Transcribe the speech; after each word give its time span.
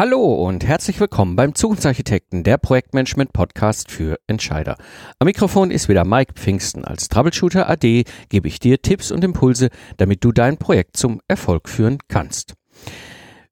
Hallo 0.00 0.32
und 0.46 0.66
herzlich 0.66 0.98
willkommen 0.98 1.36
beim 1.36 1.54
Zukunftsarchitekten, 1.54 2.42
der 2.42 2.56
Projektmanagement 2.56 3.34
Podcast 3.34 3.90
für 3.90 4.18
Entscheider. 4.28 4.78
Am 5.18 5.26
Mikrofon 5.26 5.70
ist 5.70 5.90
wieder 5.90 6.06
Mike 6.06 6.32
Pfingsten. 6.36 6.86
Als 6.86 7.10
Troubleshooter 7.10 7.68
AD 7.68 8.04
gebe 8.30 8.48
ich 8.48 8.58
dir 8.58 8.80
Tipps 8.80 9.10
und 9.10 9.22
Impulse, 9.22 9.68
damit 9.98 10.24
du 10.24 10.32
dein 10.32 10.56
Projekt 10.56 10.96
zum 10.96 11.20
Erfolg 11.28 11.68
führen 11.68 11.98
kannst. 12.08 12.54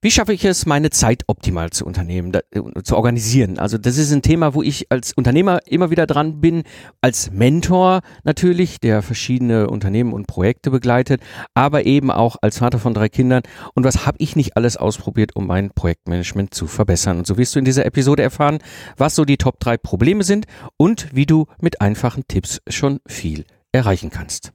Wie 0.00 0.12
schaffe 0.12 0.32
ich 0.32 0.44
es, 0.44 0.64
meine 0.64 0.90
Zeit 0.90 1.24
optimal 1.26 1.70
zu 1.70 1.84
unternehmen, 1.84 2.30
da, 2.30 2.38
äh, 2.52 2.82
zu 2.84 2.94
organisieren? 2.94 3.58
Also 3.58 3.78
das 3.78 3.98
ist 3.98 4.12
ein 4.12 4.22
Thema, 4.22 4.54
wo 4.54 4.62
ich 4.62 4.92
als 4.92 5.12
Unternehmer 5.12 5.58
immer 5.66 5.90
wieder 5.90 6.06
dran 6.06 6.40
bin, 6.40 6.62
als 7.00 7.32
Mentor 7.32 8.02
natürlich, 8.22 8.78
der 8.78 9.02
verschiedene 9.02 9.68
Unternehmen 9.68 10.12
und 10.12 10.28
Projekte 10.28 10.70
begleitet, 10.70 11.20
aber 11.52 11.84
eben 11.84 12.12
auch 12.12 12.36
als 12.42 12.58
Vater 12.58 12.78
von 12.78 12.94
drei 12.94 13.08
Kindern. 13.08 13.42
Und 13.74 13.82
was 13.82 14.06
habe 14.06 14.18
ich 14.20 14.36
nicht 14.36 14.56
alles 14.56 14.76
ausprobiert, 14.76 15.34
um 15.34 15.48
mein 15.48 15.70
Projektmanagement 15.70 16.54
zu 16.54 16.68
verbessern? 16.68 17.18
Und 17.18 17.26
so 17.26 17.36
wirst 17.36 17.56
du 17.56 17.58
in 17.58 17.64
dieser 17.64 17.84
Episode 17.84 18.22
erfahren, 18.22 18.58
was 18.96 19.16
so 19.16 19.24
die 19.24 19.36
Top 19.36 19.58
drei 19.58 19.76
Probleme 19.78 20.22
sind 20.22 20.46
und 20.76 21.08
wie 21.12 21.26
du 21.26 21.46
mit 21.60 21.80
einfachen 21.80 22.22
Tipps 22.28 22.60
schon 22.68 23.00
viel 23.08 23.46
erreichen 23.72 24.10
kannst. 24.10 24.52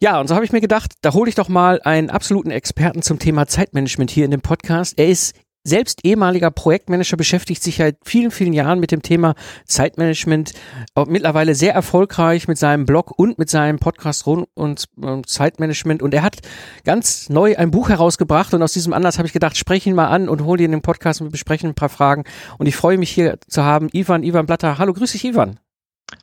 Ja, 0.00 0.20
und 0.20 0.28
so 0.28 0.34
habe 0.34 0.44
ich 0.44 0.52
mir 0.52 0.60
gedacht, 0.60 0.92
da 1.00 1.14
hole 1.14 1.28
ich 1.28 1.34
doch 1.34 1.48
mal 1.48 1.80
einen 1.82 2.10
absoluten 2.10 2.50
Experten 2.50 3.00
zum 3.00 3.18
Thema 3.18 3.46
Zeitmanagement 3.46 4.10
hier 4.10 4.26
in 4.26 4.30
dem 4.30 4.42
Podcast. 4.42 4.98
Er 4.98 5.08
ist 5.08 5.34
selbst 5.64 6.04
ehemaliger 6.04 6.50
Projektmanager, 6.50 7.16
beschäftigt 7.16 7.62
sich 7.62 7.76
seit 7.76 7.96
vielen, 8.04 8.30
vielen 8.30 8.52
Jahren 8.52 8.78
mit 8.78 8.92
dem 8.92 9.02
Thema 9.02 9.34
Zeitmanagement, 9.64 10.52
mittlerweile 11.08 11.54
sehr 11.54 11.74
erfolgreich 11.74 12.46
mit 12.46 12.56
seinem 12.56 12.84
Blog 12.84 13.18
und 13.18 13.38
mit 13.38 13.50
seinem 13.50 13.78
Podcast 13.78 14.26
rund 14.26 14.46
und 14.54 14.86
Zeitmanagement. 15.26 16.02
Und 16.02 16.14
er 16.14 16.22
hat 16.22 16.36
ganz 16.84 17.30
neu 17.30 17.56
ein 17.56 17.70
Buch 17.70 17.88
herausgebracht 17.88 18.54
und 18.54 18.62
aus 18.62 18.74
diesem 18.74 18.92
Anlass 18.92 19.18
habe 19.18 19.26
ich 19.26 19.32
gedacht, 19.32 19.56
spreche 19.56 19.88
ihn 19.88 19.96
mal 19.96 20.08
an 20.08 20.28
und 20.28 20.44
hole 20.44 20.60
ihn 20.60 20.66
in 20.66 20.72
den 20.72 20.82
Podcast 20.82 21.20
und 21.20 21.28
wir 21.28 21.32
besprechen 21.32 21.70
ein 21.70 21.74
paar 21.74 21.88
Fragen. 21.88 22.24
Und 22.58 22.66
ich 22.66 22.76
freue 22.76 22.98
mich 22.98 23.10
hier 23.10 23.38
zu 23.48 23.64
haben, 23.64 23.88
Ivan, 23.92 24.22
Ivan 24.22 24.46
Blatter. 24.46 24.78
Hallo, 24.78 24.92
grüß 24.92 25.12
dich, 25.12 25.24
Ivan. 25.24 25.58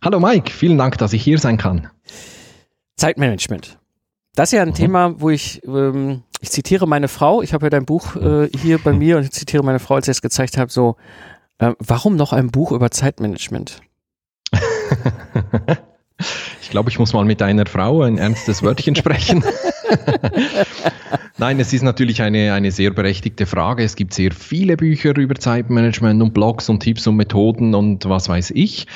Hallo 0.02 0.20
Mike, 0.20 0.52
vielen 0.52 0.78
Dank, 0.78 0.98
dass 1.00 1.12
ich 1.12 1.24
hier 1.24 1.40
sein 1.40 1.58
kann. 1.58 1.90
Zeitmanagement. 2.98 3.80
Das 4.36 4.50
ist 4.50 4.58
ja 4.58 4.64
ein 4.64 4.70
mhm. 4.70 4.74
Thema, 4.74 5.22
wo 5.22 5.30
ich, 5.30 5.62
ähm, 5.66 6.24
ich 6.42 6.52
zitiere 6.52 6.88
meine 6.88 7.08
Frau, 7.08 7.42
ich 7.42 7.54
habe 7.54 7.68
ja 7.68 7.70
dein 7.70 7.86
Buch 7.86 8.16
äh, 8.16 8.50
hier 8.58 8.80
bei 8.80 8.94
mir 8.94 9.18
und 9.18 9.24
ich 9.24 9.32
zitiere 9.32 9.64
meine 9.64 9.80
Frau, 9.80 9.96
als 9.96 10.08
ich 10.08 10.14
es 10.14 10.22
gezeigt 10.22 10.58
habe, 10.58 10.72
so, 10.72 10.96
äh, 11.60 11.74
warum 11.80 12.16
noch 12.16 12.34
ein 12.34 12.50
Buch 12.50 12.72
über 12.72 12.90
Zeitmanagement? 12.90 13.82
ich 16.62 16.70
glaube, 16.70 16.90
ich 16.90 17.00
muss 17.00 17.14
mal 17.14 17.26
mit 17.26 17.42
deiner 17.42 17.66
Frau 17.66 18.02
ein 18.02 18.18
ernstes 18.18 18.64
Wörtchen 18.64 18.96
sprechen. 18.96 19.44
Nein, 21.38 21.60
es 21.60 21.74
ist 21.74 21.84
natürlich 21.84 22.22
eine, 22.22 22.54
eine 22.54 22.72
sehr 22.72 22.92
berechtigte 22.92 23.46
Frage. 23.46 23.84
Es 23.84 23.96
gibt 23.96 24.14
sehr 24.14 24.32
viele 24.32 24.78
Bücher 24.78 25.16
über 25.18 25.36
Zeitmanagement 25.36 26.22
und 26.22 26.34
Blogs 26.34 26.70
und 26.70 26.82
Tipps 26.82 27.06
und 27.08 27.16
Methoden 27.16 27.76
und 27.76 28.06
was 28.06 28.30
weiß 28.30 28.52
ich. 28.52 28.88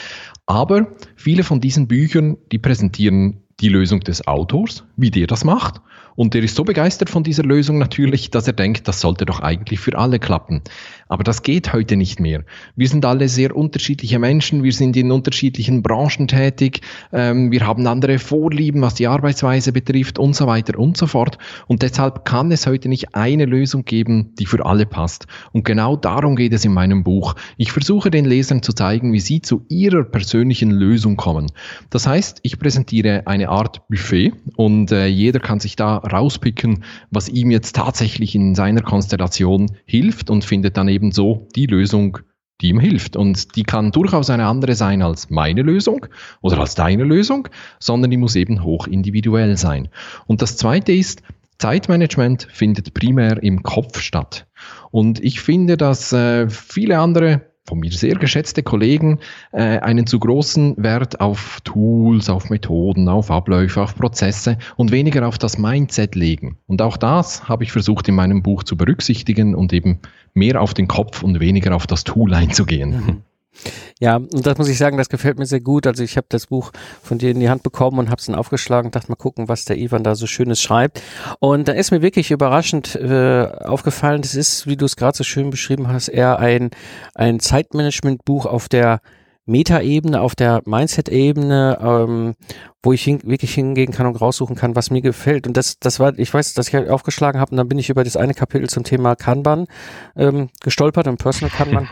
Aber 0.46 0.88
viele 1.16 1.44
von 1.44 1.60
diesen 1.60 1.88
Büchern, 1.88 2.38
die 2.52 2.60
präsentieren 2.60 3.44
die 3.60 3.70
Lösung 3.70 4.02
des 4.02 4.28
Autors, 4.28 4.84
wie 4.96 5.12
der 5.12 5.28
das 5.28 5.44
macht. 5.44 5.82
Und 6.18 6.34
der 6.34 6.42
ist 6.42 6.56
so 6.56 6.64
begeistert 6.64 7.12
von 7.12 7.22
dieser 7.22 7.44
Lösung 7.44 7.78
natürlich, 7.78 8.32
dass 8.32 8.48
er 8.48 8.54
denkt, 8.54 8.88
das 8.88 9.02
sollte 9.02 9.28
doch 9.28 9.40
eigentlich 9.40 9.80
für 9.80 9.96
alle 9.96 10.18
klappen. 10.18 10.64
Aber 11.10 11.24
das 11.24 11.44
geht 11.44 11.74
heute 11.74 11.96
nicht 11.96 12.20
mehr. 12.20 12.44
Wir 12.76 12.88
sind 12.88 13.06
alle 13.06 13.30
sehr 13.30 13.56
unterschiedliche 13.56 14.18
Menschen, 14.18 14.64
wir 14.64 14.74
sind 14.74 14.98
in 14.98 15.12
unterschiedlichen 15.12 15.84
Branchen 15.84 16.28
tätig, 16.28 16.82
ähm, 17.14 17.52
wir 17.52 17.68
haben 17.68 17.86
andere 17.86 18.18
Vorlieben, 18.18 18.82
was 18.82 18.96
die 18.96 19.06
Arbeitsweise 19.06 19.72
betrifft 19.72 20.18
und 20.18 20.36
so 20.36 20.48
weiter 20.48 20.80
und 20.80 20.98
so 20.98 21.06
fort. 21.06 21.38
Und 21.68 21.84
deshalb 21.84 22.26
kann 22.26 22.52
es 22.52 22.66
heute 22.66 22.90
nicht 22.90 23.14
eine 23.14 23.46
Lösung 23.46 23.86
geben, 23.86 24.34
die 24.40 24.48
für 24.48 24.66
alle 24.66 24.88
passt. 24.88 25.28
Und 25.52 25.66
genau 25.66 25.96
darum 25.96 26.36
geht 26.36 26.52
es 26.52 26.66
in 26.66 26.74
meinem 26.74 27.04
Buch. 27.04 27.36
Ich 27.58 27.72
versuche 27.72 28.10
den 28.10 28.26
Lesern 28.26 28.64
zu 28.64 28.74
zeigen, 28.74 29.14
wie 29.14 29.20
sie 29.20 29.42
zu 29.42 29.66
ihrer 29.70 30.04
persönlichen 30.04 30.72
Lösung 30.72 31.16
kommen. 31.16 31.52
Das 31.92 32.08
heißt, 32.08 32.40
ich 32.42 32.58
präsentiere 32.58 33.28
eine 33.28 33.50
Art 33.50 33.88
Buffet 33.88 34.34
und 34.56 34.92
äh, 34.92 35.06
jeder 35.06 35.40
kann 35.40 35.60
sich 35.60 35.76
da 35.76 36.02
rauspicken, 36.08 36.84
was 37.12 37.30
ihm 37.30 37.52
jetzt 37.52 37.76
tatsächlich 37.76 38.36
in 38.36 38.56
seiner 38.56 38.82
Konstellation 38.82 39.72
hilft 39.86 40.30
und 40.30 40.46
findet 40.46 40.78
dann 40.78 40.88
eben 40.88 41.12
so 41.12 41.48
die 41.56 41.66
Lösung, 41.66 42.20
die 42.62 42.70
ihm 42.70 42.80
hilft. 42.80 43.16
Und 43.16 43.56
die 43.56 43.64
kann 43.64 43.92
durchaus 43.92 44.30
eine 44.30 44.46
andere 44.46 44.76
sein 44.76 45.02
als 45.02 45.30
meine 45.30 45.62
Lösung 45.62 46.06
oder 46.42 46.60
als 46.60 46.76
deine 46.76 47.04
Lösung, 47.04 47.48
sondern 47.80 48.12
die 48.12 48.18
muss 48.18 48.36
eben 48.36 48.64
hoch 48.64 48.88
individuell 48.88 49.58
sein. 49.58 49.90
Und 50.26 50.42
das 50.42 50.58
Zweite 50.58 50.92
ist, 50.92 51.22
Zeitmanagement 51.60 52.48
findet 52.52 52.94
primär 52.94 53.42
im 53.42 53.64
Kopf 53.64 54.00
statt. 54.00 54.48
Und 54.92 55.24
ich 55.24 55.42
finde, 55.42 55.76
dass 55.76 56.14
äh, 56.14 56.50
viele 56.50 57.00
andere 57.00 57.47
von 57.68 57.80
mir 57.80 57.92
sehr 57.92 58.16
geschätzte 58.16 58.64
Kollegen 58.64 59.20
äh, 59.52 59.80
einen 59.80 60.08
zu 60.08 60.20
großen 60.20 60.76
Wert 60.78 61.20
auf 61.20 61.60
Tools, 61.64 62.30
auf 62.30 62.50
Methoden, 62.50 63.10
auf 63.10 63.30
Abläufe, 63.30 63.82
auf 63.82 63.96
Prozesse 63.96 64.58
und 64.78 64.92
weniger 64.92 65.28
auf 65.28 65.38
das 65.38 65.58
Mindset 65.58 66.16
legen. 66.16 66.58
Und 66.68 66.82
auch 66.82 66.98
das 66.98 67.48
habe 67.50 67.64
ich 67.64 67.72
versucht 67.72 68.08
in 68.08 68.16
meinem 68.16 68.42
Buch 68.42 68.64
zu 68.64 68.78
berücksichtigen 68.78 69.54
und 69.54 69.74
eben 69.74 70.00
mehr 70.34 70.62
auf 70.62 70.74
den 70.74 70.88
Kopf 70.88 71.24
und 71.24 71.40
weniger 71.40 71.76
auf 71.76 71.88
das 71.88 72.04
Tool 72.04 72.34
einzugehen. 72.34 73.24
Ja, 74.00 74.18
und 74.18 74.46
das 74.46 74.58
muss 74.58 74.70
ich 74.70 74.78
sagen, 74.78 74.98
das 74.98 75.10
gefällt 75.10 75.40
mir 75.40 75.46
sehr 75.46 75.62
gut. 75.62 75.88
Also 75.88 76.04
ich 76.04 76.18
habe 76.18 76.28
das 76.30 76.48
Buch 76.48 76.72
von 77.02 77.18
dir 77.18 77.32
in 77.32 77.40
die 77.40 77.50
Hand 77.50 77.64
bekommen 77.64 78.00
und 78.00 78.10
habe 78.10 78.20
es 78.20 78.26
dann 78.26 78.36
aufgeschlagen, 78.36 78.92
dachte 78.92 79.10
mal 79.10 79.16
gucken, 79.16 79.48
was 79.48 79.66
der 79.66 79.78
Ivan 79.78 80.04
da 80.04 80.16
so 80.16 80.28
Schönes 80.28 80.62
schreibt. 80.62 81.02
Und 81.40 81.68
da 81.68 81.74
ist 81.74 81.92
mir 81.92 82.02
wirklich 82.02 82.32
überraschend 82.32 82.96
äh, 82.96 83.48
aufgefallen, 83.66 84.22
das 84.22 84.36
ist, 84.36 84.68
wie 84.68 84.78
du 84.78 84.86
es 84.86 84.96
gerade 84.96 85.18
so 85.18 85.24
schön 85.24 85.50
beschrieben 85.50 85.88
hast, 85.88 86.10
eher 86.10 86.40
ein, 86.40 86.70
ein 87.16 87.40
Zeitmanagement-Buch 87.40 88.46
auf 88.46 88.70
der 88.70 89.02
Meta-Ebene, 89.48 90.22
auf 90.22 90.36
der 90.36 90.62
Mindset-Ebene, 90.66 91.80
ähm, 91.82 92.36
wo 92.84 92.94
ich 92.94 93.04
hin, 93.04 93.22
wirklich 93.24 93.54
hingehen 93.54 93.92
kann 93.92 94.06
und 94.06 94.20
raussuchen 94.20 94.56
kann, 94.56 94.76
was 94.76 94.92
mir 94.92 95.02
gefällt. 95.02 95.48
Und 95.48 95.58
das, 95.58 95.80
das 95.80 96.00
war, 96.00 96.18
ich 96.20 96.34
weiß, 96.34 96.54
dass 96.54 96.68
ich 96.68 96.90
aufgeschlagen 96.90 97.40
habe 97.40 97.52
und 97.52 97.58
dann 97.58 97.70
bin 97.70 97.80
ich 97.80 97.90
über 97.90 98.04
das 98.04 98.18
eine 98.18 98.34
Kapitel 98.34 98.70
zum 98.70 98.84
Thema 98.84 99.16
Kanban 99.16 99.68
ähm, 100.16 100.50
gestolpert, 100.62 101.08
im 101.08 101.18
Personal 101.18 101.50
Kanban. 101.50 101.88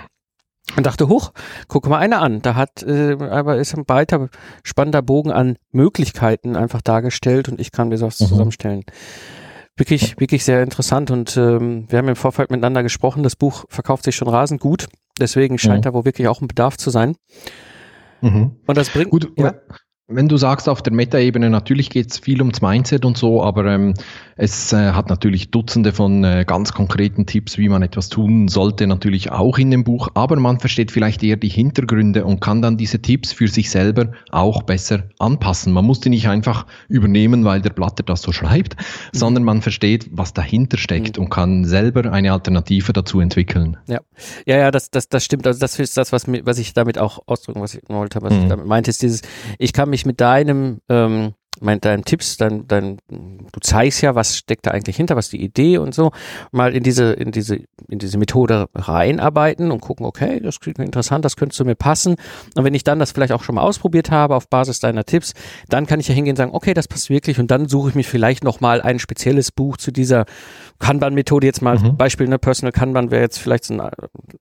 Und 0.75 0.85
dachte, 0.85 1.07
hoch, 1.07 1.31
guck 1.67 1.87
mal 1.87 1.99
eine 1.99 2.19
an. 2.19 2.41
Da 2.41 2.55
hat 2.55 2.83
äh, 2.83 3.17
aber 3.19 3.57
ist 3.57 3.75
ein 3.77 3.83
weiter 3.87 4.29
spannender 4.63 5.01
Bogen 5.01 5.31
an 5.31 5.57
Möglichkeiten 5.71 6.55
einfach 6.55 6.81
dargestellt 6.81 7.49
und 7.49 7.59
ich 7.59 7.71
kann 7.71 7.89
mir 7.89 7.97
sowas 7.97 8.19
mhm. 8.19 8.25
zusammenstellen. 8.25 8.83
Wirklich, 9.77 10.19
wirklich 10.19 10.45
sehr 10.45 10.63
interessant 10.63 11.11
und 11.11 11.35
ähm, 11.35 11.85
wir 11.89 11.99
haben 11.99 12.07
im 12.07 12.15
Vorfeld 12.15 12.49
miteinander 12.49 12.81
gesprochen. 12.81 13.23
Das 13.23 13.35
Buch 13.35 13.65
verkauft 13.69 14.05
sich 14.05 14.15
schon 14.15 14.29
rasend 14.29 14.61
gut, 14.61 14.87
deswegen 15.19 15.57
scheint 15.57 15.79
mhm. 15.79 15.89
da 15.89 15.93
wohl 15.93 16.05
wirklich 16.05 16.27
auch 16.27 16.41
ein 16.41 16.47
Bedarf 16.47 16.77
zu 16.77 16.89
sein. 16.89 17.15
Mhm. 18.21 18.55
Und 18.65 18.77
das 18.77 18.89
bringt. 18.89 19.11
Gut, 19.11 19.31
ja. 19.37 19.53
Wenn 20.07 20.27
du 20.27 20.37
sagst, 20.37 20.69
auf 20.69 20.83
der 20.83 20.93
Meta-Ebene, 20.93 21.49
natürlich 21.49 21.89
geht 21.89 22.11
es 22.11 22.19
viel 22.19 22.39
ums 22.39 22.61
Mindset 22.61 23.05
und 23.05 23.17
so, 23.17 23.41
aber 23.41 23.65
ähm, 23.65 23.95
es 24.37 24.71
äh, 24.71 24.91
hat 24.91 25.09
natürlich 25.09 25.49
Dutzende 25.49 25.93
von 25.93 26.23
äh, 26.23 26.45
ganz 26.45 26.73
konkreten 26.73 27.25
Tipps, 27.25 27.57
wie 27.57 27.69
man 27.69 27.81
etwas 27.81 28.09
tun 28.09 28.47
sollte, 28.47 28.85
natürlich 28.85 29.31
auch 29.31 29.57
in 29.57 29.71
dem 29.71 29.83
Buch, 29.83 30.09
aber 30.13 30.35
man 30.35 30.59
versteht 30.59 30.91
vielleicht 30.91 31.23
eher 31.23 31.37
die 31.37 31.49
Hintergründe 31.49 32.23
und 32.23 32.39
kann 32.39 32.61
dann 32.61 32.77
diese 32.77 33.01
Tipps 33.01 33.31
für 33.31 33.47
sich 33.47 33.71
selber 33.71 34.11
auch 34.29 34.61
besser 34.61 35.05
anpassen. 35.17 35.73
Man 35.73 35.85
muss 35.85 36.01
die 36.01 36.09
nicht 36.09 36.27
einfach 36.27 36.67
übernehmen, 36.87 37.43
weil 37.43 37.61
der 37.61 37.71
Blatter 37.71 38.03
das 38.03 38.21
so 38.21 38.31
schreibt, 38.31 38.75
mhm. 38.77 39.17
sondern 39.17 39.43
man 39.43 39.63
versteht, 39.63 40.07
was 40.11 40.33
dahinter 40.33 40.77
steckt 40.77 41.17
mhm. 41.17 41.23
und 41.23 41.29
kann 41.31 41.65
selber 41.65 42.11
eine 42.11 42.31
Alternative 42.31 42.93
dazu 42.93 43.21
entwickeln. 43.21 43.77
Ja, 43.87 44.01
ja, 44.45 44.57
ja, 44.57 44.69
das, 44.69 44.91
das, 44.91 45.09
das 45.09 45.25
stimmt. 45.25 45.47
Also 45.47 45.59
das 45.59 45.79
ist 45.79 45.97
das, 45.97 46.11
was, 46.11 46.27
was 46.27 46.59
ich 46.59 46.75
damit 46.75 46.99
auch 46.99 47.23
ausdrücken 47.25 47.61
was 47.61 47.73
ich 47.73 47.81
wollte, 47.87 48.21
was 48.21 48.33
mhm. 48.33 48.41
ich 48.41 48.47
damit 48.49 48.67
meinte, 48.67 48.91
ist 48.91 49.01
dieses, 49.01 49.23
ich 49.57 49.73
kann 49.73 49.89
mich 49.89 49.94
mich 49.95 50.05
mit 50.05 50.19
deinem, 50.19 50.81
ähm, 50.89 51.33
mein, 51.61 51.79
deinen 51.79 52.03
Tipps, 52.03 52.37
dein, 52.37 52.67
dein, 52.67 52.97
du 53.09 53.59
zeigst 53.61 54.01
ja, 54.01 54.15
was 54.15 54.37
steckt 54.37 54.65
da 54.65 54.71
eigentlich 54.71 54.97
hinter, 54.97 55.15
was 55.15 55.29
die 55.29 55.41
Idee 55.41 55.77
und 55.77 55.93
so, 55.93 56.11
mal 56.51 56.75
in 56.75 56.83
diese, 56.83 57.13
in 57.13 57.31
diese, 57.31 57.59
in 57.87 57.99
diese 57.99 58.17
Methode 58.17 58.67
reinarbeiten 58.73 59.71
und 59.71 59.81
gucken, 59.81 60.05
okay, 60.05 60.39
das 60.39 60.59
klingt 60.59 60.79
interessant, 60.79 61.25
das 61.25 61.35
könnte 61.35 61.55
zu 61.55 61.65
mir 61.65 61.75
passen. 61.75 62.15
Und 62.55 62.63
wenn 62.63 62.73
ich 62.73 62.83
dann 62.83 62.99
das 62.99 63.11
vielleicht 63.11 63.31
auch 63.31 63.43
schon 63.43 63.55
mal 63.55 63.61
ausprobiert 63.61 64.11
habe 64.11 64.35
auf 64.35 64.49
Basis 64.49 64.79
deiner 64.79 65.05
Tipps, 65.05 65.33
dann 65.69 65.85
kann 65.85 65.99
ich 65.99 66.07
ja 66.07 66.13
hingehen 66.13 66.33
und 66.33 66.37
sagen, 66.37 66.53
okay, 66.53 66.73
das 66.73 66.87
passt 66.87 67.09
wirklich 67.09 67.39
und 67.39 67.51
dann 67.51 67.67
suche 67.67 67.89
ich 67.89 67.95
mir 67.95 68.03
vielleicht 68.03 68.43
nochmal 68.43 68.81
ein 68.81 68.99
spezielles 68.99 69.51
Buch 69.51 69.77
zu 69.77 69.91
dieser 69.91 70.25
Kanban-Methode 70.79 71.47
jetzt 71.47 71.61
mal, 71.61 71.79
mhm. 71.79 71.97
Beispiel, 71.97 72.27
ne, 72.27 72.37
Personal 72.37 72.71
Kanban 72.71 73.11
wäre 73.11 73.21
jetzt 73.21 73.37
vielleicht 73.37 73.65
so 73.65 73.75
ein 73.75 73.79
äh, 73.79 73.91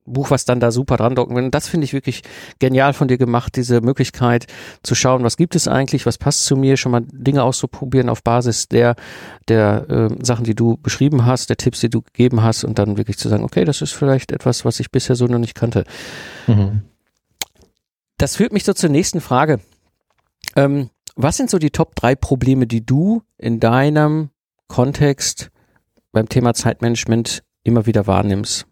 Buch, 0.05 0.31
was 0.31 0.45
dann 0.45 0.61
da 0.61 0.71
super 0.71 0.97
dran 0.97 1.15
docken 1.15 1.37
will. 1.37 1.45
Und 1.45 1.55
das 1.55 1.69
finde 1.69 1.85
ich 1.85 1.93
wirklich 1.93 2.23
genial 2.59 2.93
von 2.93 3.09
dir 3.09 3.19
gemacht, 3.19 3.57
diese 3.57 3.81
Möglichkeit 3.81 4.47
zu 4.83 4.95
schauen, 4.95 5.23
was 5.23 5.37
gibt 5.37 5.55
es 5.55 5.69
eigentlich, 5.69 6.07
was 6.07 6.19
passt 6.19 6.45
zu 6.45 6.57
mir, 6.57 6.77
schon 6.77 6.93
mal 6.93 7.04
Dinge 7.11 7.43
auszuprobieren 7.43 8.09
auf 8.09 8.23
Basis 8.23 8.69
der, 8.69 8.97
der 9.49 9.89
äh, 9.89 10.25
Sachen, 10.25 10.45
die 10.45 10.55
du 10.55 10.77
beschrieben 10.77 11.25
hast, 11.25 11.49
der 11.51 11.57
Tipps, 11.57 11.81
die 11.81 11.91
du 11.91 12.03
gegeben 12.03 12.43
hast 12.43 12.65
und 12.65 12.79
dann 12.79 12.97
wirklich 12.97 13.19
zu 13.19 13.29
sagen, 13.29 13.45
okay, 13.45 13.65
das 13.65 13.83
ist 13.83 13.93
vielleicht 13.93 14.33
etwas, 14.33 14.65
was 14.65 14.81
ich 14.81 14.91
bisher 14.91 15.17
so 15.17 15.27
noch 15.27 15.39
nicht 15.39 15.55
kannte. 15.55 15.85
Mhm. 16.47 16.83
Das 18.19 18.37
führt 18.37 18.53
mich 18.53 18.65
so 18.65 18.73
zur 18.73 18.91
nächsten 18.91 19.21
Frage. 19.21 19.61
Ähm, 20.57 20.91
was 21.17 21.37
sind 21.37 21.51
so 21.51 21.59
die 21.59 21.71
Top 21.71 21.95
drei 21.95 22.15
Probleme, 22.15 22.67
die 22.67 22.85
du 22.85 23.23
in 23.39 23.61
deinem 23.61 24.31
Kontext 24.69 25.51
beim 26.13 26.29
Thema 26.29 26.55
Zeitmanagement 26.55 27.43
immer 27.63 27.87
wieder 27.87 28.07
wahrnimmst? 28.07 28.67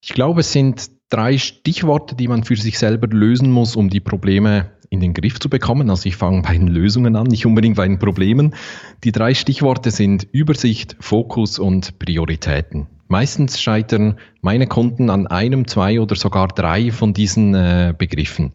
Ich 0.00 0.10
glaube, 0.12 0.40
es 0.40 0.52
sind 0.52 0.90
drei 1.08 1.38
Stichworte, 1.38 2.16
die 2.16 2.28
man 2.28 2.44
für 2.44 2.56
sich 2.56 2.78
selber 2.78 3.06
lösen 3.06 3.50
muss, 3.50 3.76
um 3.76 3.88
die 3.88 4.00
Probleme 4.00 4.70
in 4.92 5.00
den 5.00 5.14
Griff 5.14 5.40
zu 5.40 5.48
bekommen. 5.48 5.88
Also 5.88 6.06
ich 6.06 6.16
fange 6.16 6.42
bei 6.42 6.52
den 6.52 6.68
Lösungen 6.68 7.16
an, 7.16 7.26
nicht 7.26 7.46
unbedingt 7.46 7.76
bei 7.76 7.88
den 7.88 7.98
Problemen. 7.98 8.54
Die 9.04 9.10
drei 9.10 9.32
Stichworte 9.32 9.90
sind 9.90 10.26
Übersicht, 10.32 10.96
Fokus 11.00 11.58
und 11.58 11.98
Prioritäten. 11.98 12.88
Meistens 13.08 13.60
scheitern 13.60 14.18
meine 14.42 14.66
Kunden 14.66 15.08
an 15.08 15.26
einem, 15.26 15.66
zwei 15.66 15.98
oder 15.98 16.14
sogar 16.14 16.48
drei 16.48 16.92
von 16.92 17.14
diesen 17.14 17.54
äh, 17.54 17.94
Begriffen. 17.96 18.52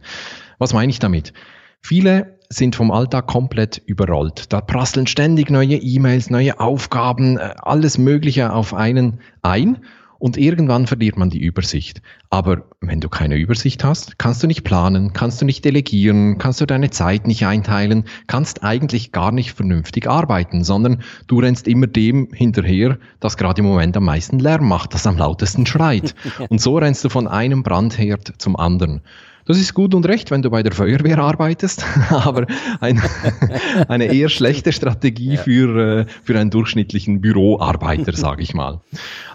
Was 0.59 0.73
meine 0.73 0.91
ich 0.91 0.99
damit? 0.99 1.33
Viele 1.81 2.37
sind 2.49 2.75
vom 2.75 2.91
Alltag 2.91 3.25
komplett 3.25 3.81
überrollt. 3.87 4.53
Da 4.53 4.61
prasseln 4.61 5.07
ständig 5.07 5.49
neue 5.49 5.75
E-Mails, 5.75 6.29
neue 6.29 6.59
Aufgaben, 6.59 7.37
äh, 7.37 7.55
alles 7.57 7.97
Mögliche 7.97 8.53
auf 8.53 8.75
einen 8.75 9.21
ein 9.41 9.79
und 10.19 10.37
irgendwann 10.37 10.87
verliert 10.87 11.17
man 11.17 11.29
die 11.29 11.41
Übersicht. 11.41 12.01
Aber 12.29 12.63
wenn 12.81 12.99
du 12.99 13.09
keine 13.09 13.35
Übersicht 13.35 13.83
hast, 13.83 14.19
kannst 14.19 14.43
du 14.43 14.47
nicht 14.47 14.63
planen, 14.63 15.13
kannst 15.13 15.41
du 15.41 15.45
nicht 15.45 15.63
delegieren, 15.63 16.37
kannst 16.37 16.61
du 16.61 16.65
deine 16.65 16.89
Zeit 16.89 17.27
nicht 17.27 17.45
einteilen, 17.45 18.05
kannst 18.27 18.63
eigentlich 18.63 19.11
gar 19.11 19.31
nicht 19.31 19.53
vernünftig 19.53 20.09
arbeiten, 20.09 20.63
sondern 20.63 21.03
du 21.27 21.39
rennst 21.39 21.67
immer 21.67 21.87
dem 21.87 22.29
hinterher, 22.33 22.97
das 23.19 23.37
gerade 23.37 23.61
im 23.61 23.67
Moment 23.67 23.95
am 23.95 24.05
meisten 24.05 24.39
Lärm 24.39 24.67
macht, 24.67 24.93
das 24.93 25.07
am 25.07 25.17
lautesten 25.17 25.65
schreit. 25.65 26.15
Und 26.49 26.61
so 26.61 26.77
rennst 26.77 27.03
du 27.03 27.09
von 27.09 27.27
einem 27.27 27.63
Brandherd 27.63 28.33
zum 28.37 28.55
anderen. 28.55 29.01
Das 29.47 29.57
ist 29.57 29.73
gut 29.73 29.95
und 29.95 30.05
recht, 30.05 30.29
wenn 30.29 30.41
du 30.41 30.49
bei 30.49 30.61
der 30.61 30.73
Feuerwehr 30.73 31.19
arbeitest, 31.19 31.85
aber 32.09 32.47
ein, 32.81 33.01
eine 33.87 34.13
eher 34.13 34.27
schlechte 34.27 34.73
Strategie 34.73 35.35
ja. 35.35 35.41
für, 35.41 36.01
äh, 36.01 36.05
für 36.23 36.37
einen 36.37 36.49
durchschnittlichen 36.49 37.21
Büroarbeiter, 37.21 38.13
sage 38.13 38.43
ich 38.43 38.53
mal. 38.53 38.81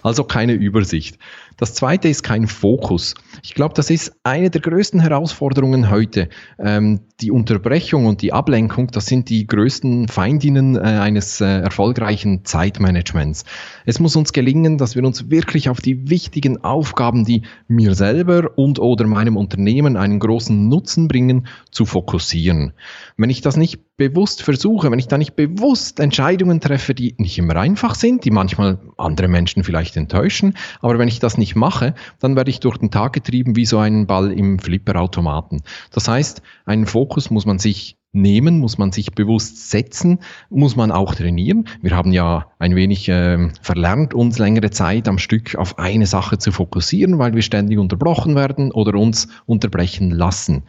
Also 0.03 0.23
keine 0.23 0.53
Übersicht. 0.53 1.17
Das 1.57 1.73
zweite 1.73 2.07
ist 2.07 2.23
kein 2.23 2.47
Fokus. 2.47 3.15
Ich 3.43 3.53
glaube, 3.53 3.73
das 3.75 3.89
ist 3.89 4.13
eine 4.23 4.49
der 4.49 4.61
größten 4.61 4.99
Herausforderungen 4.99 5.89
heute. 5.89 6.29
Ähm, 6.59 7.01
die 7.21 7.31
Unterbrechung 7.31 8.05
und 8.05 8.21
die 8.21 8.33
Ablenkung, 8.33 8.87
das 8.87 9.05
sind 9.05 9.29
die 9.29 9.47
größten 9.47 10.07
Feindinnen 10.07 10.75
äh, 10.75 10.79
eines 10.79 11.41
äh, 11.41 11.45
erfolgreichen 11.45 12.43
Zeitmanagements. 12.45 13.45
Es 13.85 13.99
muss 13.99 14.15
uns 14.15 14.33
gelingen, 14.33 14.77
dass 14.77 14.95
wir 14.95 15.03
uns 15.03 15.29
wirklich 15.29 15.69
auf 15.69 15.79
die 15.79 16.09
wichtigen 16.09 16.63
Aufgaben, 16.63 17.25
die 17.25 17.43
mir 17.67 17.95
selber 17.95 18.51
und 18.55 18.79
oder 18.79 19.05
meinem 19.07 19.37
Unternehmen 19.37 19.95
einen 19.95 20.19
großen 20.19 20.67
Nutzen 20.67 21.07
bringen, 21.07 21.47
zu 21.71 21.85
fokussieren. 21.85 22.73
Wenn 23.17 23.29
ich 23.29 23.41
das 23.41 23.57
nicht 23.57 23.79
bewusst 23.97 24.41
versuche, 24.41 24.89
wenn 24.91 24.99
ich 24.99 25.07
da 25.07 25.17
nicht 25.17 25.35
bewusst 25.35 25.99
Entscheidungen 25.99 26.59
treffe, 26.59 26.95
die 26.95 27.15
nicht 27.17 27.37
immer 27.37 27.55
einfach 27.55 27.95
sind, 27.95 28.25
die 28.25 28.31
manchmal 28.31 28.79
andere 28.97 29.27
Menschen 29.27 29.63
vielleicht 29.63 29.97
enttäuschen, 29.97 30.55
aber 30.81 30.97
wenn 30.97 31.07
ich 31.07 31.19
das 31.19 31.37
nicht 31.37 31.55
mache, 31.55 31.93
dann 32.19 32.35
werde 32.35 32.49
ich 32.49 32.59
durch 32.59 32.77
den 32.77 32.91
Tag 32.91 33.13
getrieben 33.13 33.55
wie 33.55 33.65
so 33.65 33.77
ein 33.77 34.07
Ball 34.07 34.31
im 34.31 34.59
Flipperautomaten. 34.59 35.61
Das 35.91 36.07
heißt, 36.07 36.41
einen 36.65 36.87
Fokus 36.87 37.29
muss 37.29 37.45
man 37.45 37.59
sich 37.59 37.97
nehmen, 38.13 38.59
muss 38.59 38.77
man 38.77 38.91
sich 38.91 39.13
bewusst 39.13 39.71
setzen, 39.71 40.19
muss 40.49 40.75
man 40.75 40.91
auch 40.91 41.15
trainieren. 41.15 41.67
Wir 41.81 41.95
haben 41.95 42.13
ja 42.13 42.45
ein 42.59 42.75
wenig 42.75 43.09
äh, 43.09 43.49
verlernt, 43.61 44.13
uns 44.13 44.37
längere 44.37 44.69
Zeit 44.69 45.07
am 45.07 45.17
Stück 45.17 45.55
auf 45.55 45.79
eine 45.79 46.05
Sache 46.05 46.37
zu 46.37 46.51
fokussieren, 46.51 47.17
weil 47.17 47.33
wir 47.33 47.41
ständig 47.41 47.79
unterbrochen 47.79 48.35
werden 48.35 48.71
oder 48.71 48.97
uns 48.97 49.27
unterbrechen 49.45 50.11
lassen. 50.11 50.63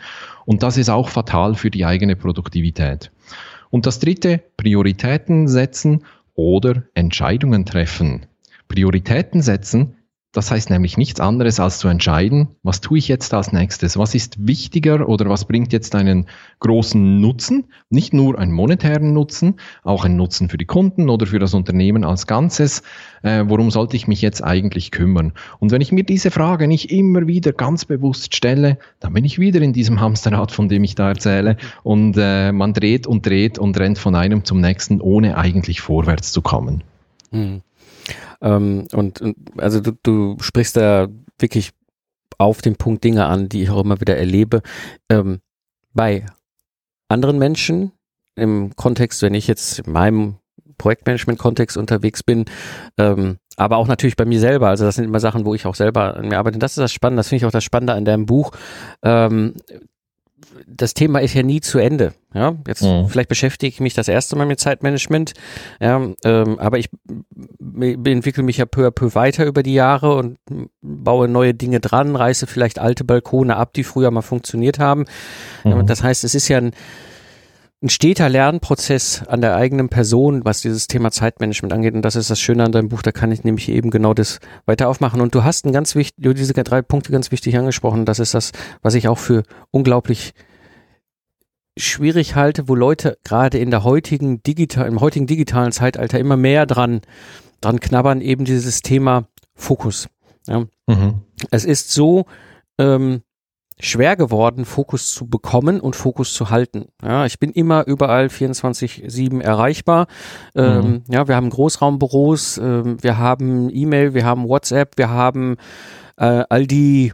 Und 0.46 0.62
das 0.62 0.76
ist 0.76 0.90
auch 0.90 1.08
fatal 1.08 1.54
für 1.54 1.70
die 1.70 1.84
eigene 1.84 2.16
Produktivität. 2.16 3.10
Und 3.70 3.86
das 3.86 3.98
dritte, 3.98 4.42
Prioritäten 4.56 5.48
setzen 5.48 6.04
oder 6.34 6.84
Entscheidungen 6.94 7.64
treffen. 7.64 8.26
Prioritäten 8.68 9.42
setzen 9.42 9.96
das 10.34 10.50
heißt 10.50 10.68
nämlich 10.68 10.96
nichts 10.96 11.20
anderes 11.20 11.60
als 11.60 11.78
zu 11.78 11.86
entscheiden, 11.86 12.48
was 12.64 12.80
tue 12.80 12.98
ich 12.98 13.06
jetzt 13.06 13.32
als 13.32 13.52
nächstes? 13.52 13.96
Was 13.96 14.16
ist 14.16 14.48
wichtiger 14.48 15.08
oder 15.08 15.30
was 15.30 15.44
bringt 15.44 15.72
jetzt 15.72 15.94
einen 15.94 16.26
großen 16.58 17.20
Nutzen? 17.20 17.66
Nicht 17.88 18.12
nur 18.12 18.36
einen 18.36 18.50
monetären 18.50 19.12
Nutzen, 19.12 19.54
auch 19.84 20.04
einen 20.04 20.16
Nutzen 20.16 20.48
für 20.48 20.58
die 20.58 20.64
Kunden 20.64 21.08
oder 21.08 21.26
für 21.26 21.38
das 21.38 21.54
Unternehmen 21.54 22.02
als 22.02 22.26
Ganzes. 22.26 22.82
Äh, 23.22 23.44
worum 23.46 23.70
sollte 23.70 23.96
ich 23.96 24.08
mich 24.08 24.22
jetzt 24.22 24.42
eigentlich 24.42 24.90
kümmern? 24.90 25.32
Und 25.60 25.70
wenn 25.70 25.80
ich 25.80 25.92
mir 25.92 26.02
diese 26.02 26.32
Frage 26.32 26.66
nicht 26.66 26.90
immer 26.90 27.28
wieder 27.28 27.52
ganz 27.52 27.84
bewusst 27.84 28.34
stelle, 28.34 28.78
dann 28.98 29.12
bin 29.12 29.24
ich 29.24 29.38
wieder 29.38 29.62
in 29.62 29.72
diesem 29.72 30.00
Hamsterrad, 30.00 30.50
von 30.50 30.68
dem 30.68 30.82
ich 30.82 30.96
da 30.96 31.10
erzähle. 31.10 31.58
Und 31.84 32.16
äh, 32.18 32.50
man 32.50 32.72
dreht 32.72 33.06
und 33.06 33.24
dreht 33.24 33.60
und 33.60 33.78
rennt 33.78 33.98
von 33.98 34.16
einem 34.16 34.44
zum 34.44 34.60
nächsten, 34.60 35.00
ohne 35.00 35.38
eigentlich 35.38 35.80
vorwärts 35.80 36.32
zu 36.32 36.42
kommen. 36.42 36.82
Hm. 37.30 37.62
Ähm, 38.44 38.86
und, 38.92 39.20
und 39.20 39.36
also 39.56 39.80
du, 39.80 39.92
du 40.02 40.36
sprichst 40.38 40.76
da 40.76 41.08
wirklich 41.38 41.72
auf 42.38 42.62
den 42.62 42.76
Punkt 42.76 43.02
Dinge 43.02 43.24
an, 43.24 43.48
die 43.48 43.62
ich 43.62 43.70
auch 43.70 43.82
immer 43.82 44.00
wieder 44.00 44.16
erlebe. 44.16 44.62
Ähm, 45.08 45.40
bei 45.92 46.26
anderen 47.08 47.38
Menschen 47.38 47.92
im 48.36 48.76
Kontext, 48.76 49.22
wenn 49.22 49.34
ich 49.34 49.46
jetzt 49.46 49.80
in 49.80 49.92
meinem 49.92 50.36
Projektmanagement-Kontext 50.78 51.76
unterwegs 51.76 52.22
bin, 52.22 52.44
ähm, 52.98 53.38
aber 53.56 53.76
auch 53.76 53.86
natürlich 53.86 54.16
bei 54.16 54.24
mir 54.24 54.40
selber. 54.40 54.68
Also 54.68 54.84
das 54.84 54.96
sind 54.96 55.04
immer 55.04 55.20
Sachen, 55.20 55.44
wo 55.44 55.54
ich 55.54 55.66
auch 55.66 55.76
selber 55.76 56.16
an 56.16 56.28
mir 56.28 56.38
arbeite. 56.38 56.58
Das 56.58 56.72
ist 56.72 56.78
das 56.78 56.92
Spannende, 56.92 57.20
das 57.20 57.28
finde 57.28 57.42
ich 57.42 57.46
auch 57.46 57.52
das 57.52 57.64
Spannende 57.64 57.94
an 57.94 58.04
deinem 58.04 58.26
Buch. 58.26 58.50
Ähm, 59.02 59.54
das 60.66 60.94
Thema 60.94 61.20
ist 61.20 61.34
ja 61.34 61.42
nie 61.42 61.60
zu 61.60 61.78
Ende. 61.78 62.14
Ja, 62.34 62.56
jetzt 62.66 62.82
mhm. 62.82 63.08
vielleicht 63.08 63.28
beschäftige 63.28 63.68
ich 63.68 63.80
mich 63.80 63.94
das 63.94 64.08
erste 64.08 64.34
Mal 64.36 64.46
mit 64.46 64.58
Zeitmanagement, 64.58 65.34
ja, 65.80 66.02
ähm, 66.24 66.58
aber 66.58 66.78
ich 66.78 66.88
entwickle 67.80 68.42
mich 68.42 68.56
ja 68.56 68.66
peu 68.66 68.86
à 68.86 68.90
peu 68.90 69.14
weiter 69.14 69.46
über 69.46 69.62
die 69.62 69.74
Jahre 69.74 70.16
und 70.16 70.38
baue 70.82 71.28
neue 71.28 71.54
Dinge 71.54 71.78
dran, 71.80 72.16
reiße 72.16 72.46
vielleicht 72.46 72.78
alte 72.78 73.04
Balkone 73.04 73.56
ab, 73.56 73.72
die 73.74 73.84
früher 73.84 74.10
mal 74.10 74.22
funktioniert 74.22 74.78
haben. 74.78 75.04
Mhm. 75.62 75.86
Das 75.86 76.02
heißt, 76.02 76.24
es 76.24 76.34
ist 76.34 76.48
ja 76.48 76.58
ein, 76.58 76.72
ein 77.84 77.90
steter 77.90 78.30
Lernprozess 78.30 79.24
an 79.28 79.42
der 79.42 79.56
eigenen 79.56 79.90
Person, 79.90 80.42
was 80.46 80.62
dieses 80.62 80.86
Thema 80.86 81.10
Zeitmanagement 81.10 81.74
angeht. 81.74 81.92
Und 81.92 82.00
das 82.00 82.16
ist 82.16 82.30
das 82.30 82.40
Schöne 82.40 82.64
an 82.64 82.72
deinem 82.72 82.88
Buch. 82.88 83.02
Da 83.02 83.12
kann 83.12 83.30
ich 83.30 83.44
nämlich 83.44 83.68
eben 83.68 83.90
genau 83.90 84.14
das 84.14 84.40
weiter 84.64 84.88
aufmachen. 84.88 85.20
Und 85.20 85.34
du 85.34 85.44
hast 85.44 85.66
ein 85.66 85.72
ganz 85.72 85.94
wichtig, 85.94 86.34
diese 86.34 86.54
drei 86.54 86.80
Punkte 86.80 87.12
ganz 87.12 87.30
wichtig 87.30 87.58
angesprochen. 87.58 88.06
Das 88.06 88.20
ist 88.20 88.32
das, 88.32 88.52
was 88.80 88.94
ich 88.94 89.06
auch 89.06 89.18
für 89.18 89.42
unglaublich 89.70 90.32
schwierig 91.76 92.34
halte, 92.36 92.68
wo 92.68 92.74
Leute 92.74 93.18
gerade 93.22 93.58
in 93.58 93.70
der 93.70 93.84
heutigen 93.84 94.42
digital, 94.42 94.88
im 94.88 95.00
heutigen 95.00 95.26
digitalen 95.26 95.72
Zeitalter 95.72 96.18
immer 96.18 96.38
mehr 96.38 96.64
dran, 96.64 97.02
dran 97.60 97.80
knabbern, 97.80 98.22
eben 98.22 98.46
dieses 98.46 98.80
Thema 98.80 99.28
Fokus. 99.54 100.08
Ja. 100.46 100.64
Mhm. 100.86 101.20
Es 101.50 101.66
ist 101.66 101.92
so 101.92 102.24
ähm, 102.78 103.20
schwer 103.80 104.16
geworden, 104.16 104.64
Fokus 104.64 105.12
zu 105.12 105.26
bekommen 105.26 105.80
und 105.80 105.96
Fokus 105.96 106.32
zu 106.32 106.50
halten. 106.50 106.86
Ja, 107.02 107.26
ich 107.26 107.38
bin 107.38 107.50
immer 107.50 107.86
überall 107.86 108.26
24-7 108.26 109.40
erreichbar. 109.40 110.06
Ähm, 110.54 110.80
mhm. 110.80 111.02
Ja, 111.08 111.28
wir 111.28 111.36
haben 111.36 111.50
Großraumbüros, 111.50 112.58
ähm, 112.58 113.02
wir 113.02 113.18
haben 113.18 113.70
E-Mail, 113.74 114.14
wir 114.14 114.24
haben 114.24 114.48
WhatsApp, 114.48 114.96
wir 114.96 115.10
haben 115.10 115.56
äh, 116.16 116.44
all 116.48 116.66
die 116.66 117.12